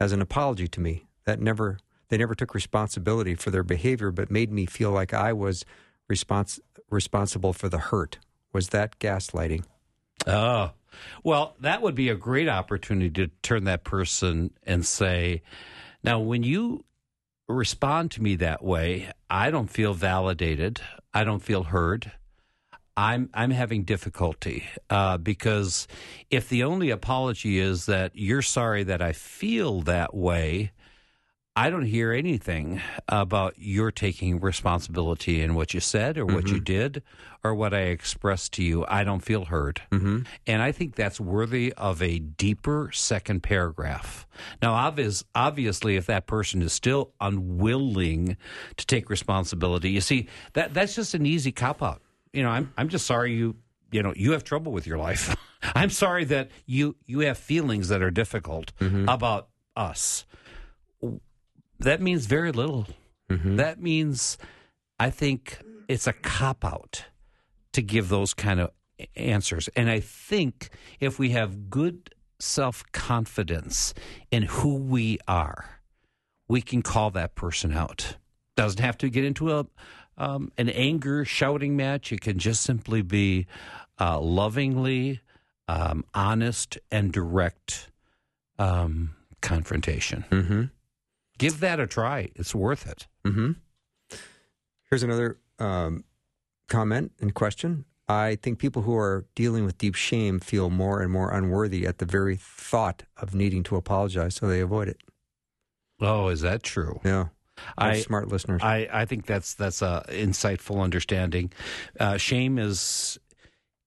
[0.00, 1.04] as an apology to me.
[1.26, 5.32] That never, they never took responsibility for their behavior, but made me feel like I
[5.32, 5.64] was
[6.10, 8.18] respons- responsible for the hurt.
[8.52, 9.64] Was that gaslighting?
[10.28, 10.72] Oh,
[11.24, 15.42] well, that would be a great opportunity to turn that person and say,
[16.04, 16.84] now, when you
[17.48, 20.80] respond to me that way, I don't feel validated.
[21.12, 22.12] I don't feel heard.
[22.96, 25.86] I'm I'm having difficulty uh, because
[26.30, 30.72] if the only apology is that you're sorry that I feel that way,
[31.58, 36.60] I don't hear anything about your taking responsibility in what you said or what you
[36.60, 37.02] did
[37.42, 38.86] or what I expressed to you.
[38.86, 39.82] I don't feel heard.
[39.90, 40.20] Mm-hmm.
[40.46, 44.24] And I think that's worthy of a deeper second paragraph.
[44.62, 48.36] Now, obvious, obviously, if that person is still unwilling
[48.76, 52.02] to take responsibility, you see, that that's just an easy cop out.
[52.32, 53.56] You know, I'm I'm just sorry you
[53.90, 55.34] you know you have trouble with your life.
[55.74, 58.70] I'm sorry that you you have feelings that are difficult
[59.08, 60.24] about us.
[61.78, 62.86] That means very little.
[63.56, 64.38] That means
[64.98, 67.04] I think it's a cop out
[67.72, 68.70] to give those kind of
[69.16, 69.68] answers.
[69.76, 73.94] And I think if we have good self confidence
[74.30, 75.80] in who we are,
[76.48, 78.16] we can call that person out.
[78.56, 79.66] Doesn't have to get into a
[80.16, 82.12] um, an anger shouting match.
[82.12, 83.46] It can just simply be
[84.00, 85.20] uh, lovingly
[85.68, 87.90] um, honest and direct
[88.58, 90.24] um, confrontation.
[90.30, 90.62] Mm-hmm.
[91.38, 92.30] Give that a try.
[92.34, 93.06] It's worth it.
[93.24, 93.52] Mm-hmm.
[94.90, 96.04] Here's another um,
[96.68, 97.84] comment and question.
[98.08, 101.98] I think people who are dealing with deep shame feel more and more unworthy at
[101.98, 104.98] the very thought of needing to apologize, so they avoid it.
[106.00, 107.00] Oh, is that true?
[107.04, 107.26] Yeah,
[107.76, 108.62] Our I- smart listeners.
[108.62, 111.52] I, I think that's that's a insightful understanding.
[112.00, 113.18] Uh, shame is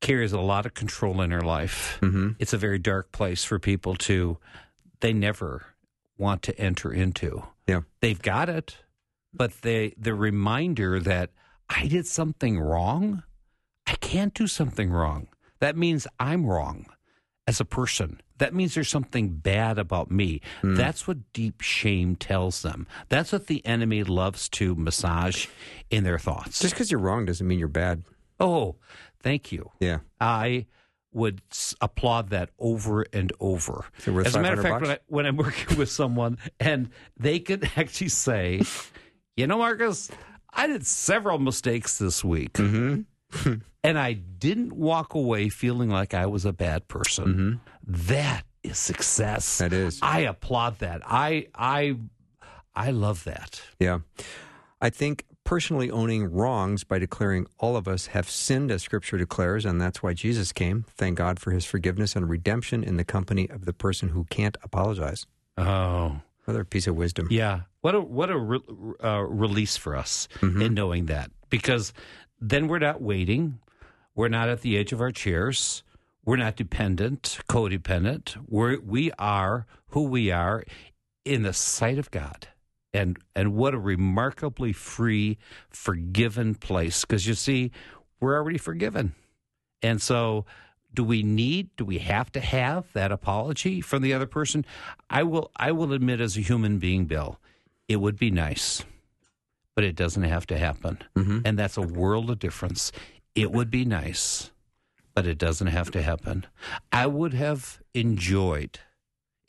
[0.01, 1.97] carries a lot of control in our life.
[2.01, 2.31] mm-hmm.
[2.39, 4.37] It's a very dark place for people to
[4.99, 5.63] they never
[6.17, 7.43] want to enter into.
[7.67, 7.82] Yeah.
[8.02, 8.78] They've got it,
[9.34, 11.32] but they the reminder that
[11.69, 13.24] I did something wrong.
[13.88, 15.28] I can't do something wrong.
[15.60, 16.86] That means I'm wrong
[17.47, 18.21] as a person.
[18.38, 20.41] That means there's something bad about me.
[20.62, 20.76] Hmm.
[20.76, 22.88] That's what deep shame tells them.
[23.10, 25.47] That's what the enemy loves to massage
[25.91, 26.60] in their thoughts.
[26.60, 28.04] Just because you're wrong doesn't mean you're bad.
[28.39, 28.76] oh,
[29.21, 29.69] thank you.
[29.80, 30.00] Yeah.
[30.19, 30.65] I
[31.13, 31.41] would
[31.82, 33.86] applaud that over and over.
[34.00, 37.39] So As a matter of fact, when, I, when I'm working with someone and they
[37.39, 38.62] could actually say,
[39.36, 40.10] you know, Marcus,
[40.54, 42.54] I did several mistakes this week.
[42.54, 43.54] Mm-hmm.
[43.84, 47.62] And I didn't walk away feeling like I was a bad person.
[47.88, 49.58] That is success.
[49.58, 49.97] That is.
[50.04, 51.02] I applaud that.
[51.04, 51.97] I I
[52.76, 53.60] I love that.
[53.80, 54.02] Yeah.
[54.80, 59.65] I think personally owning wrongs by declaring all of us have sinned, as Scripture declares,
[59.65, 60.85] and that's why Jesus came.
[60.95, 64.55] Thank God for his forgiveness and redemption in the company of the person who can't
[64.63, 65.25] apologize.
[65.57, 66.21] Oh.
[66.47, 67.27] Another piece of wisdom.
[67.29, 67.63] Yeah.
[67.81, 68.61] What a what a re-
[69.03, 70.61] uh, release for us Mm-hmm.
[70.61, 71.91] in knowing that because
[72.39, 73.59] then we're not waiting.
[74.15, 75.83] We're not at the edge of our chairs.
[76.23, 78.37] We're not dependent, codependent.
[78.47, 80.63] We're, we are who we are
[81.25, 82.47] in the sight of God.
[82.93, 85.38] And, and what a remarkably free,
[85.69, 87.01] forgiven place.
[87.01, 87.71] Because you see,
[88.19, 89.15] we're already forgiven.
[89.82, 90.45] And so,
[90.93, 94.65] do we need, do we have to have that apology from the other person?
[95.10, 97.39] I will, I will admit as a human being, Bill,
[97.88, 98.84] it would be nice,
[99.73, 100.99] but it doesn't have to happen.
[101.15, 101.39] Mm-hmm.
[101.45, 102.91] And that's a world of difference.
[103.36, 104.51] It would be nice,
[105.15, 106.45] but it doesn't have to happen.
[106.91, 108.80] I would have enjoyed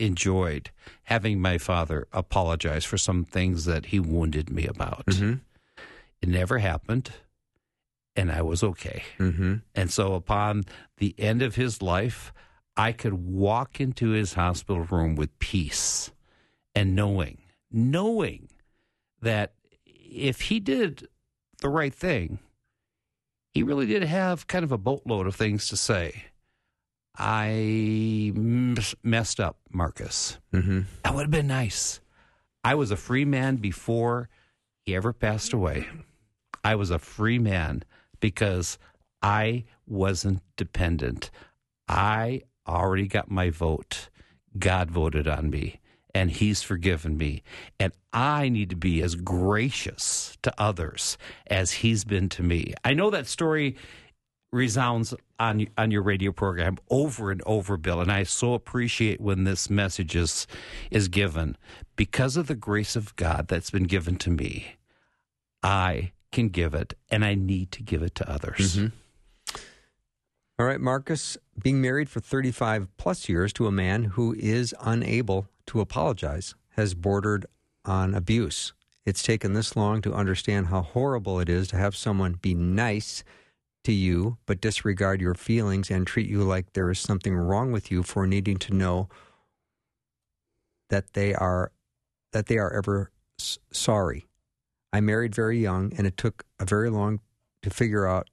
[0.03, 0.71] enjoyed
[1.05, 5.07] having my father apologize for some things that he wounded me about.
[5.07, 5.35] Mm-hmm.
[6.21, 7.11] It never happened,
[8.15, 9.05] and I was okay.
[9.19, 9.57] Mm-hmm.
[9.75, 10.65] And so, upon
[10.99, 12.33] the end of his life,
[12.77, 16.11] I could walk into his hospital room with peace
[16.75, 17.39] and knowing,
[17.71, 18.49] knowing
[19.21, 21.09] that if he did
[21.61, 22.39] the right thing,
[23.51, 26.25] he really did have kind of a boatload of things to say.
[27.17, 28.33] I
[29.03, 30.39] messed up, Marcus.
[30.53, 30.81] Mm-hmm.
[31.05, 32.01] That would have been nice.
[32.65, 34.29] I was a free man before
[34.85, 35.89] he ever passed away.
[36.65, 37.83] I was a free man
[38.21, 38.79] because
[39.23, 41.31] I wasn't dependent.
[41.89, 44.09] I already got my vote.
[44.59, 45.81] God voted on me
[46.15, 47.43] and he's forgiven me.
[47.81, 51.17] And I need to be as gracious to others
[51.47, 52.75] as he's been to me.
[52.85, 53.77] I know that story
[54.53, 59.45] resounds on on your radio program over and over, Bill, and I so appreciate when
[59.45, 60.47] this message is
[60.91, 61.57] is given
[61.97, 64.77] because of the grace of God that's been given to me.
[65.63, 68.77] I can give it, and I need to give it to others.
[68.77, 69.59] Mm-hmm.
[70.59, 75.49] All right, Marcus, being married for 35 plus years to a man who is unable
[75.67, 77.47] to apologize has bordered
[77.85, 78.73] on abuse.
[79.05, 83.25] It's taken this long to understand how horrible it is to have someone be nice
[83.85, 87.91] to you but disregard your feelings and treat you like there is something wrong with
[87.91, 89.09] you for needing to know
[90.91, 91.73] that they are
[92.33, 94.27] that they are ever s- sorry.
[94.93, 97.21] I married very young and it took a very long
[97.63, 98.29] to figure out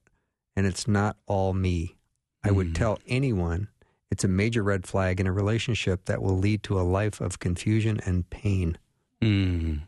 [0.56, 1.96] and it's not all me.
[2.44, 2.74] I would Mm.
[2.74, 3.68] tell anyone
[4.10, 7.38] it's a major red flag in a relationship that will lead to a life of
[7.38, 8.76] confusion and pain.
[9.22, 9.82] Mm.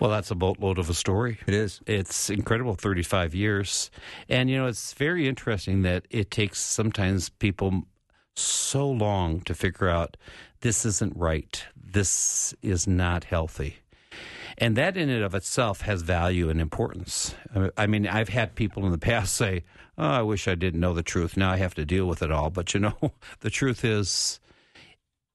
[0.00, 1.38] Well, that's a boatload of a story.
[1.46, 1.80] It is.
[1.86, 3.90] It's incredible, 35 years.
[4.28, 7.84] And, you know, it's very interesting that it takes sometimes people
[8.34, 10.16] so long to figure out
[10.60, 11.64] this isn't right.
[11.76, 13.76] This is not healthy.
[14.58, 17.34] And that in and of itself has value and importance.
[17.76, 19.64] I mean, I've had people in the past say,
[19.98, 21.36] Oh, I wish I didn't know the truth.
[21.36, 22.48] Now I have to deal with it all.
[22.48, 22.94] But, you know,
[23.40, 24.40] the truth is,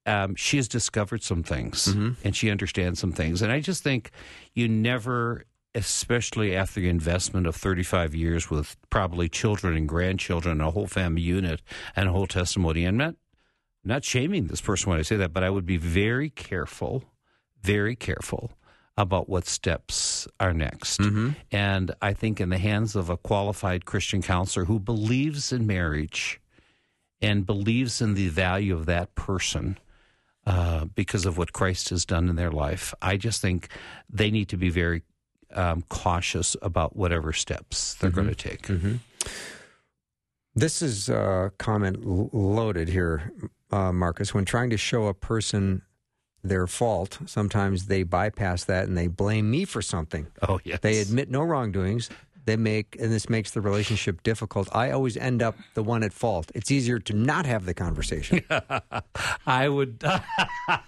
[0.07, 2.11] um, she has discovered some things Mm-hmm.
[2.23, 3.41] and she understands some things.
[3.41, 4.11] And I just think
[4.53, 5.43] you never,
[5.75, 11.21] especially after the investment of 35 years with probably children and grandchildren, a whole family
[11.21, 11.61] unit,
[11.95, 12.85] and a whole testimony.
[12.85, 13.15] I'm not,
[13.83, 17.03] not shaming this person when I say that, but I would be very careful,
[17.61, 18.51] very careful
[18.99, 20.99] about what steps are next.
[21.01, 21.31] Mm-hmm.
[21.51, 26.41] And I think in the hands of a qualified Christian counselor who believes in marriage
[27.21, 29.77] and believes in the value of that person
[30.47, 33.67] uh, because of what Christ has done in their life, I just think
[34.09, 35.03] they need to be very
[35.53, 38.61] um, cautious about whatever steps they're going to take.
[38.63, 38.95] Mm-hmm.
[40.55, 43.33] This is a comment loaded here,
[43.71, 44.33] uh, Marcus.
[44.33, 45.81] When trying to show a person
[46.43, 50.27] their fault, sometimes they bypass that and they blame me for something.
[50.47, 50.79] Oh, yes.
[50.79, 52.09] They admit no wrongdoings.
[52.47, 54.73] They make, and this makes the relationship difficult.
[54.73, 56.49] I always end up the one at fault.
[56.55, 58.41] It's easier to not have the conversation.
[59.45, 60.01] I would,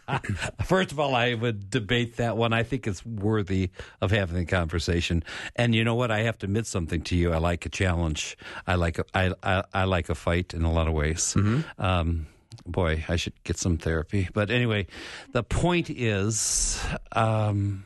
[0.64, 2.54] first of all, I would debate that one.
[2.54, 5.22] I think it's worthy of having the conversation.
[5.58, 6.12] And you know what?
[6.12, 7.34] I have to admit something to you.
[7.34, 8.38] I like a challenge.
[8.66, 11.36] I like a, I, I, I like a fight in a lot of ways.
[11.78, 12.28] Um,
[12.66, 14.30] boy, I should get some therapy.
[14.34, 14.88] But anyway,
[15.34, 17.84] the point is, um,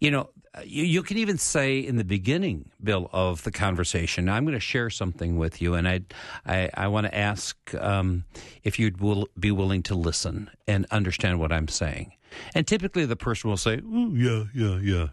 [0.00, 0.30] you know,
[0.64, 4.60] you, you can even say in the beginning, Bill, of the conversation, I'm going to
[4.60, 6.00] share something with you, and I,
[6.46, 8.24] I, I want to ask um,
[8.64, 12.12] if you'd will, be willing to listen and understand what I'm saying.
[12.54, 15.08] And typically, the person will say, "Ooh, yeah, yeah, yeah."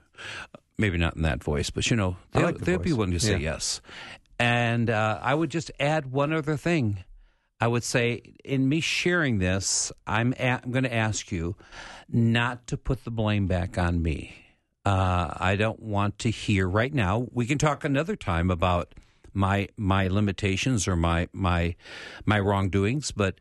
[0.78, 3.20] Maybe not in that voice, but you know, they'll, like the they'll be willing to
[3.20, 3.54] say Yeah.
[3.56, 3.82] yes.
[4.38, 7.06] And uh, I would just add one other thing.
[7.62, 11.56] I would say, in me sharing this, I'm, a- I'm going to ask you
[12.10, 14.36] not to put the blame back on me.
[14.86, 17.28] Uh, I don't want to hear right now.
[17.32, 18.94] We can talk another time about
[19.34, 21.76] my my limitations or my my
[22.26, 23.36] my wrongdoings, but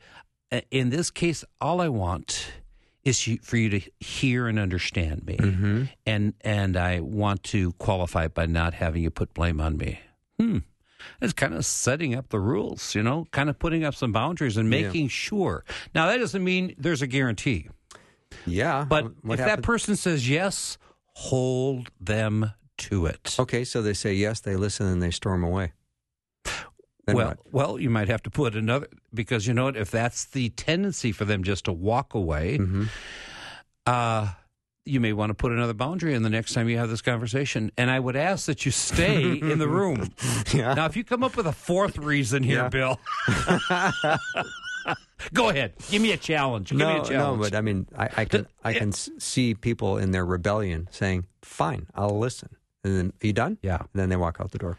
[0.50, 2.46] uh, in this case, all I want
[3.04, 5.84] is for you to hear and understand me, Mm-hmm.
[6.06, 10.00] and and I want to qualify by not having you put blame on me.
[10.40, 10.58] Hmm.
[11.20, 14.56] It's kind of setting up the rules, you know, kind of putting up some boundaries
[14.56, 14.82] and Yeah.
[14.82, 15.64] making sure.
[15.94, 17.68] Now that doesn't mean there's a guarantee,
[18.46, 18.84] Yeah.
[18.88, 20.78] but what if that person says yes,
[21.14, 23.36] hold them to it.
[23.38, 25.72] Okay, so they say yes, they listen, and they storm away.
[27.06, 27.38] Then well, what?
[27.52, 29.76] well, you might have to put another because you know what?
[29.76, 32.88] If that's the tendency for them just to walk away, Mhm.
[33.86, 34.32] uh,
[34.86, 37.70] you may want to put another boundary in the next time you have this conversation.
[37.78, 40.10] And I would ask that you stay in the room.
[40.52, 40.74] Yeah.
[40.74, 42.68] Now, if you come up with a fourth reason here, Yeah.
[42.68, 43.00] Bill,
[45.32, 45.72] go ahead.
[45.90, 46.70] Give me a challenge.
[46.70, 49.98] Give me no, a no, but I mean, I, I can I can see people
[49.98, 52.50] in their rebellion saying, "Fine, I'll listen,"
[52.84, 54.76] and then, "Are you done?" yeah, And then they walk out the door,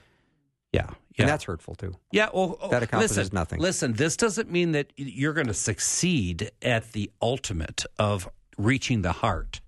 [0.72, 0.84] yeah,
[1.16, 1.24] yeah.
[1.24, 1.96] and that's hurtful too.
[2.12, 3.60] Yeah, well, oh, That accomplishes listen, nothing.
[3.60, 9.12] Listen, this doesn't mean that you're going to succeed at the ultimate of reaching the
[9.14, 9.60] heart,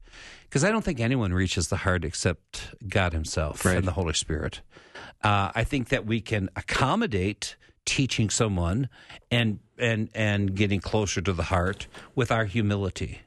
[0.49, 3.77] because I don't think anyone reaches the heart except God Himself Right.
[3.77, 4.61] and the Holy Spirit.
[5.23, 8.89] Uh, I think that we can accommodate teaching someone
[9.31, 13.21] and and and getting closer to the heart with our humility.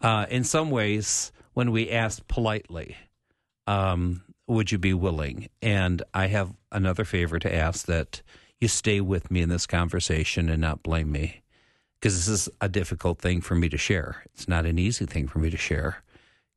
[0.00, 2.96] Uh, in some ways, when we ask politely,
[3.66, 5.48] um, would you be willing?
[5.62, 8.22] And I have another favor to ask that
[8.60, 11.42] you stay with me in this conversation and not blame me.
[12.00, 14.22] Because this is a difficult thing for me to share.
[14.26, 16.02] It's not an easy thing for me to share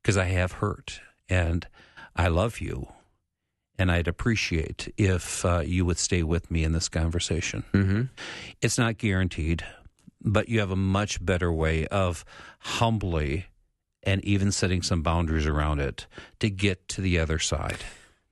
[0.02, 1.66] because I have hurt and
[2.16, 2.88] I love you.
[3.78, 7.64] And I'd appreciate if uh, you would stay with me in this conversation.
[7.72, 8.02] Mm-hmm.
[8.60, 9.64] It's not guaranteed,
[10.20, 12.24] but you have a much better way of
[12.60, 13.46] humbly
[14.02, 16.06] and even setting some boundaries around it
[16.40, 17.78] to get to the other side.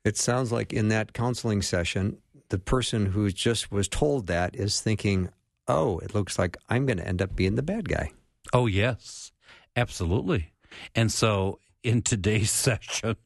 [0.04, 2.18] It sounds like in that counseling session,
[2.48, 5.30] the person who just was told that is thinking,
[5.68, 8.12] "Oh, it looks like I'm going to end up being the bad guy."
[8.52, 9.32] Oh, yes,
[9.76, 10.52] absolutely.
[10.94, 13.16] And so in today's session,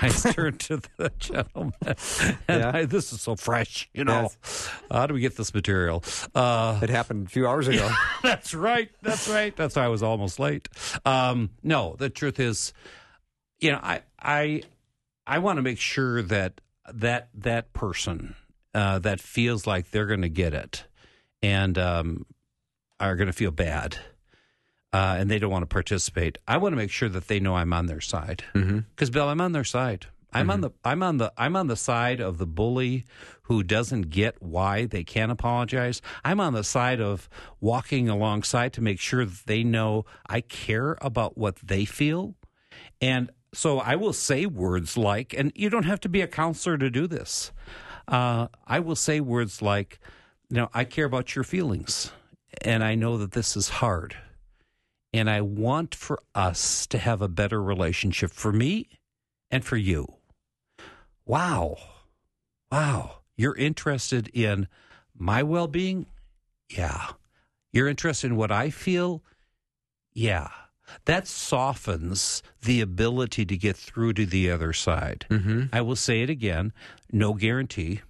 [0.00, 1.72] I turned to the gentleman,
[2.48, 2.70] and Yeah.
[2.72, 4.30] I, this is so fresh, you know.
[4.90, 6.04] How do we get this material?
[6.34, 7.90] Uh, It happened a few hours ago.
[8.22, 8.88] that's right.
[9.02, 9.54] That's right.
[9.56, 10.68] That's why I was almost late.
[11.04, 12.72] Um, no, the truth is,
[13.58, 14.62] you know, I I
[15.26, 16.60] I want to make sure that
[16.92, 18.36] that that person
[18.74, 20.84] uh, that feels like they're going to get it
[21.42, 22.26] and um,
[23.00, 23.96] are going to feel bad.
[24.94, 26.38] Uh, and they don't want to participate.
[26.46, 28.80] I want to make sure that they know I'm on their side mm-hmm.
[28.94, 30.06] because Bill, I'm on their side.
[30.34, 33.04] I'm on the I'm on the I'm on the side of the bully
[33.42, 36.02] who doesn't get why they can't apologize.
[36.24, 37.28] I'm on the side of
[37.60, 42.34] walking alongside to make sure that they know I care about what they feel.
[43.00, 46.78] And so I will say words like, and you don't have to be a counselor
[46.78, 47.52] to do this.
[48.08, 50.00] Uh, I will say words like,
[50.50, 52.12] you know, I care about your feelings,
[52.62, 54.16] and I know that this is hard,
[55.14, 58.88] and I want for us to have a better relationship for me
[59.48, 60.08] and for you.
[61.24, 61.76] Wow.
[62.72, 63.18] Wow.
[63.36, 64.66] You're interested in
[65.16, 66.06] my well being?
[66.68, 67.10] Yeah.
[67.72, 69.22] You're interested in what I feel?
[70.12, 70.48] Yeah.
[71.04, 75.26] That softens the ability to get through to the other side.
[75.30, 75.66] Mm-hmm.
[75.72, 76.72] I will say it again
[77.12, 78.00] no guarantee,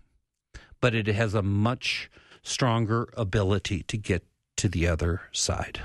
[0.80, 2.10] but it has a much
[2.42, 4.24] stronger ability to get
[4.56, 5.82] to the other side.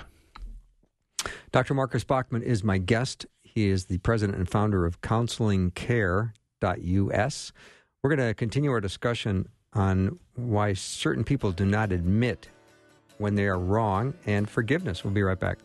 [1.51, 1.73] Dr.
[1.73, 3.25] Marcus Bachmann is my guest.
[3.43, 7.51] He is the president and founder of counselingcare.us.
[8.03, 12.49] We're going to continue our discussion on why certain people do not admit
[13.17, 15.03] when they are wrong and forgiveness.
[15.03, 15.59] We'll be right back.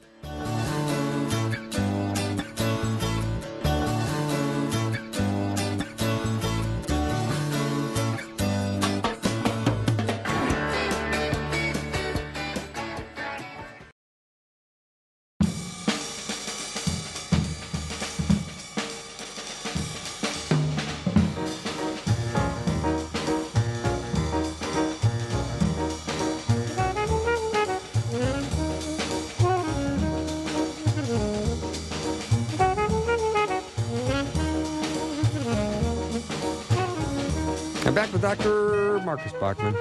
[38.05, 39.01] Back with Dr.
[39.01, 39.75] Marcus Bachmann.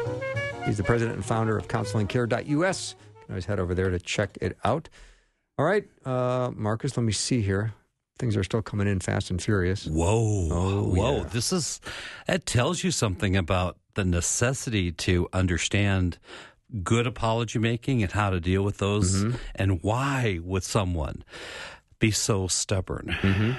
[0.65, 2.95] He's the president and founder of counselingcare.us.
[2.97, 4.87] You can always head over there to check it out.
[5.57, 7.73] All right, uh, Marcus, let me see here.
[8.17, 9.87] Things are still coming in fast and furious.
[9.87, 10.47] Whoa.
[10.49, 11.17] Oh, Whoa.
[11.17, 11.23] yeah.
[11.23, 11.81] This is,
[12.25, 16.17] that tells you something about the necessity to understand
[16.81, 19.35] good apology making and how to deal with those Mm-hmm.
[19.55, 21.25] and why would someone
[21.99, 23.17] be so stubborn.
[23.21, 23.51] Mm-hmm.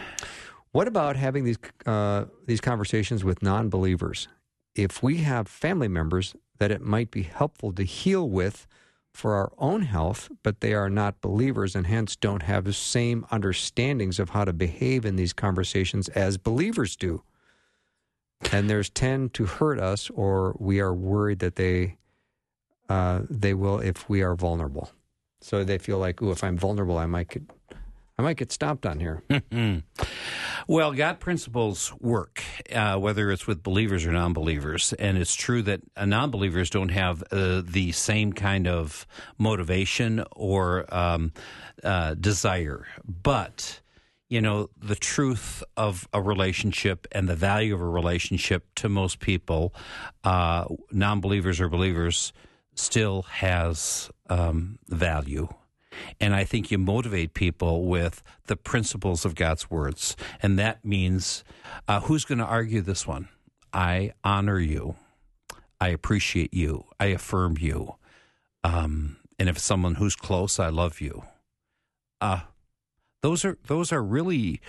[0.72, 4.26] What about having these uh, these conversations with non-believers?
[4.74, 8.66] If we have family members that it might be helpful to heal with
[9.12, 13.24] for our own health, but they are not believers and hence don't have the same
[13.30, 17.22] understandings of how to behave in these conversations as believers do.
[18.50, 21.96] And there's tend to hurt us, or we are worried that they
[22.88, 24.90] uh, they will if we are vulnerable.
[25.40, 27.28] So they feel like, "Ooh, if I'm vulnerable, I might
[28.18, 29.22] I might get stopped on here."
[30.66, 32.42] Well, God principles work,
[32.72, 34.94] uh, whether it's with believers or non believers.
[34.94, 39.06] And it's true that uh, non believers don't have uh, the same kind of
[39.36, 41.32] motivation or um,
[41.82, 42.86] uh, desire.
[43.04, 43.80] But,
[44.30, 49.20] you know, the truth of a relationship and the value of a relationship to most
[49.20, 49.74] people,
[50.24, 52.32] uh, non believers or believers,
[52.74, 55.48] still has um, value.
[56.20, 60.16] And I think you motivate people with the principles of God's words.
[60.42, 61.44] And that means
[61.88, 63.28] uh, who's going to argue this one?
[63.72, 64.96] I honor you.
[65.80, 66.84] I appreciate you.
[67.00, 67.96] I affirm you.
[68.62, 71.24] Um, and if someone who's close, I love you.
[72.20, 72.40] Uh,
[73.22, 74.60] those are those are really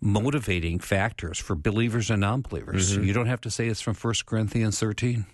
[0.00, 2.96] motivating factors for believers and non-believers.
[2.96, 5.24] You don't have to say it's from 1 Corinthians 13.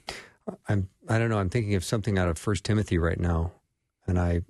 [0.68, 1.39] I'm I don't know.
[1.39, 3.53] I'm thinking of something out of First Timothy right now,
[4.07, 4.43] and I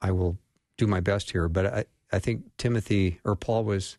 [0.00, 0.38] I will
[0.76, 1.48] do my best here.
[1.48, 3.98] But I I think Timothy or Paul was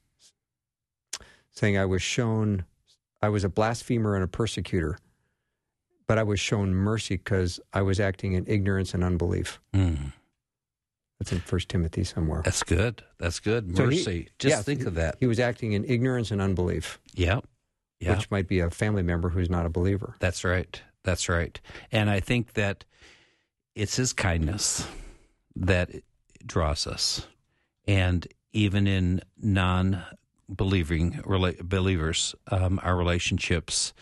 [1.51, 2.65] saying I was shown
[3.21, 4.97] I was a blasphemer and a persecutor,
[6.07, 9.59] but I was shown mercy because I was acting in ignorance and unbelief.
[9.73, 10.13] Mm,
[11.19, 12.41] That's in First Timothy somewhere.
[12.45, 13.03] that's good.
[13.17, 13.75] That's good.
[13.75, 14.29] So he- Mercy.
[14.39, 15.17] Just yeah, think of that.
[15.19, 17.41] He was acting in ignorance and unbelief, Yeah.
[17.99, 18.15] Yeah.
[18.15, 20.15] which might be a family member who's not a believer.
[20.19, 20.81] That's right.
[21.03, 21.59] That's right.
[21.91, 22.85] And I think that
[23.75, 24.87] it's his kindness
[25.65, 25.89] that
[26.45, 27.27] draws us.
[27.87, 30.03] And even in non
[30.53, 31.21] believing
[31.61, 33.93] believers, um, our relationships,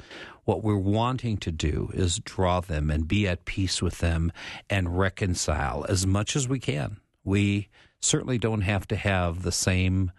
[0.45, 4.31] what we're wanting to do is draw them and be at peace with them
[4.69, 6.97] and reconcile as much as we can.
[7.25, 7.67] We
[7.99, 10.11] certainly don't have to have the same,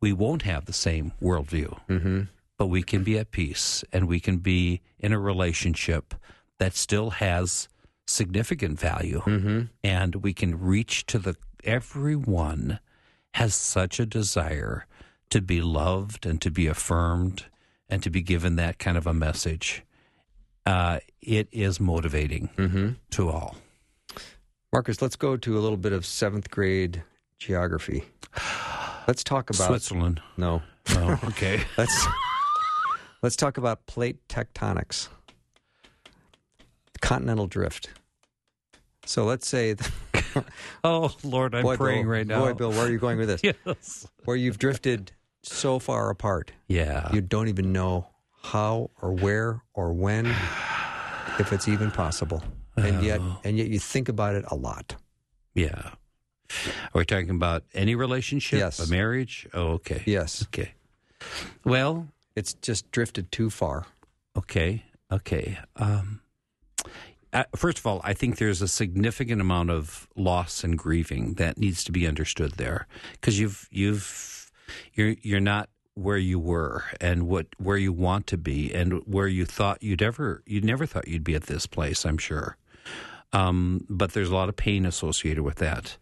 [0.00, 2.20] we won't have the same worldview Mm-hmm.
[2.56, 6.14] but we can be at peace and we can be in a relationship
[6.58, 7.68] that still has
[8.06, 9.60] significant value Mm-hmm.
[9.82, 12.78] and we can reach to the everyone
[13.34, 14.86] has such a desire
[15.30, 17.46] to be loved and to be affirmed
[17.88, 19.82] and to be given that kind of a message
[20.66, 22.88] uh, it is motivating Mm-hmm.
[23.10, 23.56] to all
[24.72, 27.04] Marcus, let's go to a little bit of seventh grade
[27.38, 28.02] geography.
[29.06, 30.62] Let's talk about switzerland no.
[30.94, 32.06] no okay Let's
[33.22, 35.08] let's talk about plate tectonics,
[37.08, 37.90] continental drift.
[39.06, 39.76] So let's say,
[40.84, 43.28] oh lord i'm boy, praying Bill, right now boy, Bill, where are you going with
[43.28, 43.40] this?
[43.66, 48.08] yes Where you've drifted so far apart, yeah you don't even know
[48.42, 50.26] how or where or when,
[51.38, 52.42] if it's even possible,
[52.76, 53.40] and yet Oh.
[53.44, 54.96] and yet you think about it a lot.
[55.54, 55.90] Yeah.
[56.94, 58.58] Are we talking about any relationship?
[58.58, 58.78] Yes.
[58.80, 59.46] A marriage?
[59.54, 60.02] Oh, okay.
[60.06, 60.72] Yes, Okay.
[61.64, 63.86] Well, it's just drifted too far.
[64.36, 64.82] okay.
[65.12, 65.58] Okay.
[65.76, 66.20] Um,
[67.56, 71.84] first of all, I think there's a significant amount of loss and grieving that needs
[71.84, 74.50] to be understood there because you've you've
[74.94, 79.28] you're you're not where you were and what where you want to be and where
[79.28, 82.04] you thought you'd ever you never thought you'd be at this place.
[82.04, 82.56] I'm sure.
[83.32, 85.96] Um, but there's a lot of pain associated with that.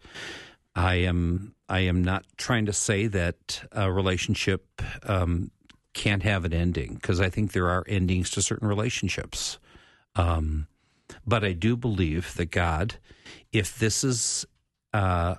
[0.75, 5.51] I am I am not trying to say that a relationship um,
[5.93, 9.59] can't have an ending because I think there are endings to certain relationships.
[10.15, 10.67] Um,
[11.25, 12.95] but I do believe that God,
[13.51, 14.45] if this is
[14.93, 15.35] uh,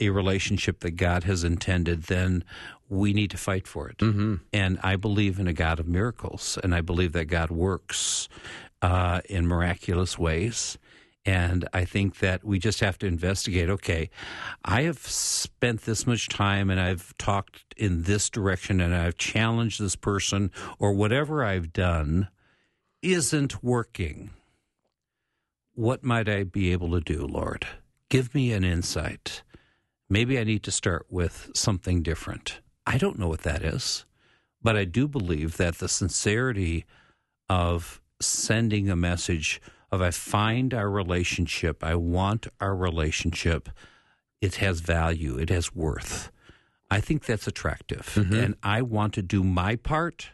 [0.00, 2.44] a relationship that God has intended, then
[2.88, 3.98] we need to fight for it.
[3.98, 4.36] Mm-hmm.
[4.52, 8.28] And I believe in a God of miracles, and I believe that God works
[8.82, 10.78] uh, in miraculous ways.
[11.24, 14.10] And I think that we just have to investigate okay,
[14.64, 19.80] I have spent this much time and I've talked in this direction and I've challenged
[19.80, 22.28] this person, or whatever I've done
[23.02, 24.30] isn't working.
[25.76, 27.66] What might I be able to do, Lord?
[28.08, 29.42] Give me an insight.
[30.08, 32.60] Maybe I need to start with something different.
[32.86, 34.06] I don't know what that is,
[34.62, 36.86] but I do believe that the sincerity
[37.50, 39.60] of sending a message
[39.92, 43.68] of I find our relationship, I want our relationship,
[44.40, 46.32] it has value, it has worth.
[46.90, 48.14] I think that's attractive.
[48.14, 48.34] Mm-hmm.
[48.34, 50.30] And I want to do my part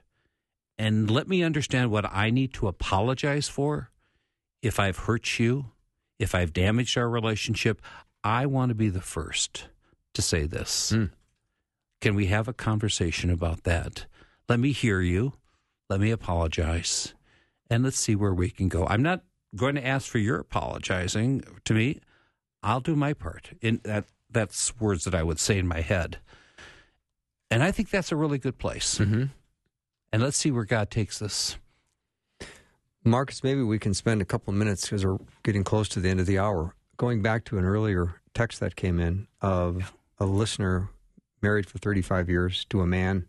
[0.79, 3.91] and let me understand what I need to apologize for
[4.63, 5.67] if I've hurt you,
[6.19, 7.83] if I've damaged our relationship.
[8.25, 9.67] I want to be the first
[10.15, 10.93] to say this.
[10.93, 11.11] Mm.
[12.01, 14.07] Can we have a conversation about that?
[14.49, 15.35] Let me hear you.
[15.91, 17.15] Let me apologize.
[17.69, 18.87] And let's see where we can go.
[18.87, 19.23] I'm not
[19.57, 22.01] going to ask for your apologizing to me.
[22.63, 23.51] I'll do my part.
[23.61, 26.19] In that, that's words that I would say in my head,
[27.51, 28.99] and I think that's a really good place.
[28.99, 29.25] Mm-hmm.
[30.13, 31.57] And let's see where God takes this.
[33.05, 36.09] Marcus, maybe we can spend a couple of minutes because we're getting close to the
[36.09, 36.75] end of the hour.
[36.97, 40.89] Going back to an earlier text that came in of a listener
[41.41, 43.27] married for 35 years to a man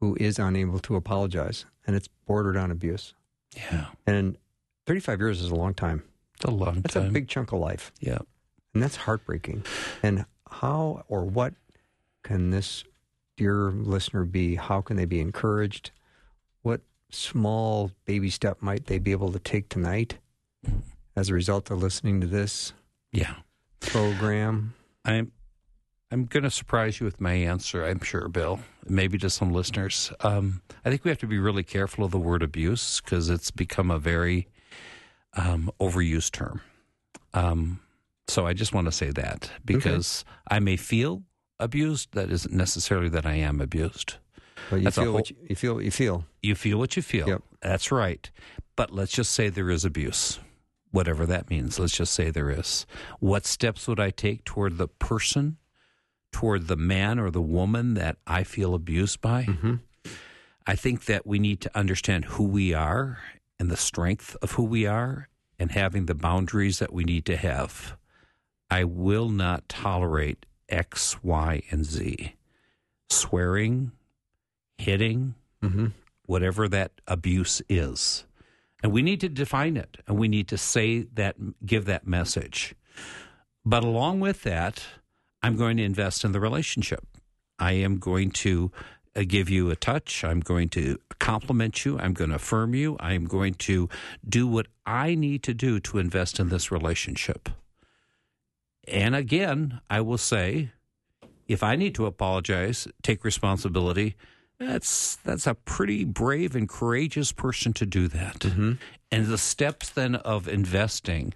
[0.00, 3.14] who is unable to apologize, and it's bordered on abuse.
[3.54, 4.38] Yeah, And
[4.86, 6.02] 35 years is a long time.
[6.36, 7.06] it's a long That's time.
[7.06, 8.18] a big chunk of life, yeah.
[8.72, 9.64] and that's heartbreaking.
[10.02, 11.52] And how or what
[12.24, 12.82] can this
[13.36, 14.54] dear listener be?
[14.54, 15.90] How can they be encouraged?
[17.12, 20.18] Small baby step might they be able to take tonight
[21.14, 22.72] as a result of listening to this
[23.12, 23.34] Yeah.
[23.80, 24.74] program?
[25.04, 25.32] I'm
[26.10, 28.60] I'm going to surprise you with my answer, I'm sure, Bill.
[28.86, 30.12] Maybe to some listeners.
[30.20, 33.50] Um, I think we have to be really careful of the word abuse because it's
[33.50, 34.46] become a very
[35.34, 36.60] um, overused term.
[37.32, 37.80] Um,
[38.28, 41.22] so I just want to say that because I may feel
[41.58, 44.16] abused, that isn't necessarily that I am abused.
[44.70, 46.24] But you That's feel whole- what you, you feel what you feel.
[46.42, 47.28] You feel what you feel.
[47.28, 47.42] Yep.
[47.60, 48.30] That's right.
[48.76, 50.40] But let's just say there is abuse,
[50.90, 51.78] whatever that means.
[51.78, 52.86] Let's just say there is.
[53.20, 55.58] What steps would I take toward the person,
[56.32, 59.44] toward the man or the woman that I feel abused by?
[59.44, 59.74] Mm-hmm.
[60.66, 63.18] I think that we need to understand who we are
[63.58, 67.36] and the strength of who we are and having the boundaries that we need to
[67.36, 67.96] have.
[68.70, 72.34] I will not tolerate X, Y, and Z.
[73.10, 73.92] Swearing,
[74.82, 75.86] hitting, Mm-hmm.
[76.26, 78.24] whatever that abuse is.
[78.82, 82.74] And we need to define it and we need to say that, give that message.
[83.64, 84.82] But along with that,
[85.40, 87.06] I'm going to invest in the relationship.
[87.60, 88.72] I am going to
[89.14, 90.24] uh, give you a touch.
[90.24, 91.96] I'm going to compliment you.
[92.00, 92.96] I'm going to affirm you.
[92.98, 93.88] I'm going to
[94.28, 97.48] do what I need to do to invest in this relationship.
[98.88, 100.72] And again, I will say,
[101.46, 104.16] if I need to apologize, take responsibility,
[104.66, 108.40] that's that's a pretty brave and courageous person to do that.
[108.40, 108.72] Mm-hmm.
[109.10, 111.34] And the steps then of investing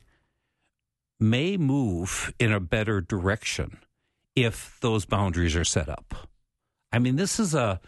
[1.19, 3.79] may move in a better direction
[4.35, 6.29] if those boundaries are set up.
[6.93, 7.81] I mean, this is a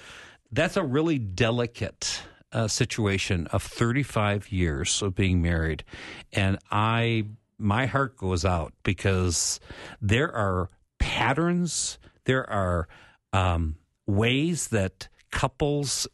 [0.51, 2.23] that's a really delicate
[2.53, 5.85] uh, situation of 35 years of being married,
[6.33, 7.27] and I
[7.59, 9.61] my heart goes out because
[10.01, 10.69] there are
[10.99, 12.89] patterns, there are
[13.33, 13.77] um,
[14.07, 16.07] ways that couples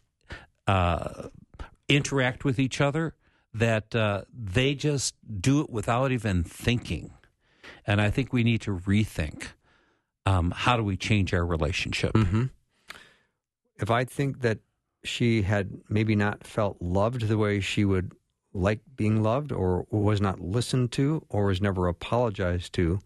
[0.67, 1.29] uh,
[1.89, 3.15] interact with each other
[3.53, 7.13] that uh, they just do it without even thinking.
[7.87, 9.49] And I think we need to rethink
[10.27, 12.13] um, how do we change our relationship.
[12.15, 12.45] Mm-hmm.
[13.77, 14.59] If I think that
[15.05, 18.13] she had maybe not felt loved the way she would
[18.53, 23.01] like being loved, or was not listened to, or was never apologized to,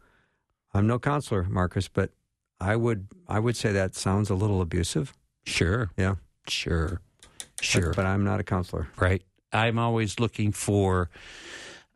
[0.74, 2.10] I'm no counselor, Marcus, but
[2.60, 5.14] I would I would say that sounds a little abusive.
[5.48, 7.00] Sure, Yeah, sure,
[7.38, 7.92] but- sure.
[7.94, 8.88] But, I'm not a counselor.
[8.98, 9.22] right?
[9.52, 11.08] I'm always looking for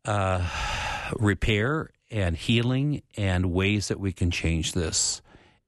[0.05, 0.48] uh,
[1.18, 5.22] repair and healing and ways that we can change this.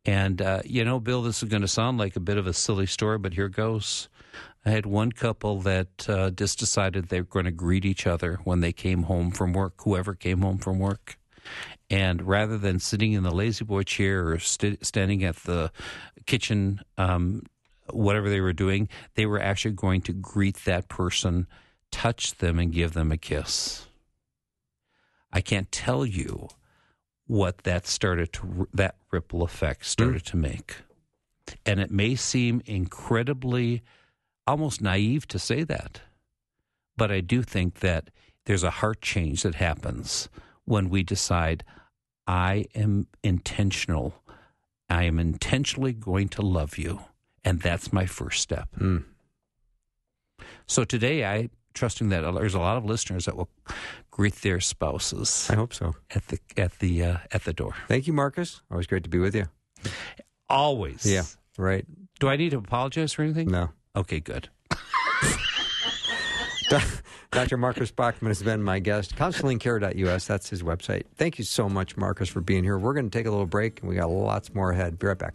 [0.07, 2.53] And, uh, you know, Bill, this is going to sound like a bit of a
[2.53, 4.09] silly story, but here goes.
[4.67, 8.39] I had one couple that uh, just decided they were going to greet each other
[8.45, 11.19] when they came home from work, whoever came home from work.
[11.91, 15.71] And rather than sitting in the lazy boy chair or st- standing at the
[16.27, 17.43] kitchen, um,
[17.91, 21.47] whatever they were doing, they were actually going to greet that person,
[21.91, 23.87] touch them, and give them a kiss.
[25.33, 26.49] I can't tell you
[27.27, 30.31] what that started to that ripple effect started hmm.
[30.31, 30.77] to make,
[31.67, 33.83] and it may seem incredibly,
[34.47, 36.01] almost naive to say that,
[36.97, 38.11] but I do think that
[38.47, 40.29] there's a heart change that happens
[40.65, 41.65] when we decide
[42.27, 44.15] I am intentional.
[44.89, 47.01] I am intentionally going to love you.
[47.45, 48.69] And that's my first step.
[48.79, 49.05] Mm.
[50.67, 53.49] So today, I trusting that there's a lot of listeners that will
[54.11, 55.97] greet their spouses I hope so.
[56.15, 57.75] at the at the uh, at the door.
[57.89, 58.63] Thank you, Marcus.
[58.71, 59.47] Always great to be with you.
[60.49, 61.05] Always.
[61.05, 61.25] Yeah,
[61.59, 61.85] right.
[62.21, 63.49] Do I need to apologize for anything?
[63.49, 63.71] No.
[63.97, 64.49] Okay, good.
[67.31, 67.57] Dr.
[67.57, 69.17] Marcus Bachmann has been my guest.
[69.17, 71.03] CounselingCare.us, that's his website.
[71.17, 72.79] Thank you so much, Marcus, for being here.
[72.79, 74.99] We're going to take a little break, and we got lots more ahead.
[74.99, 75.35] Be right back.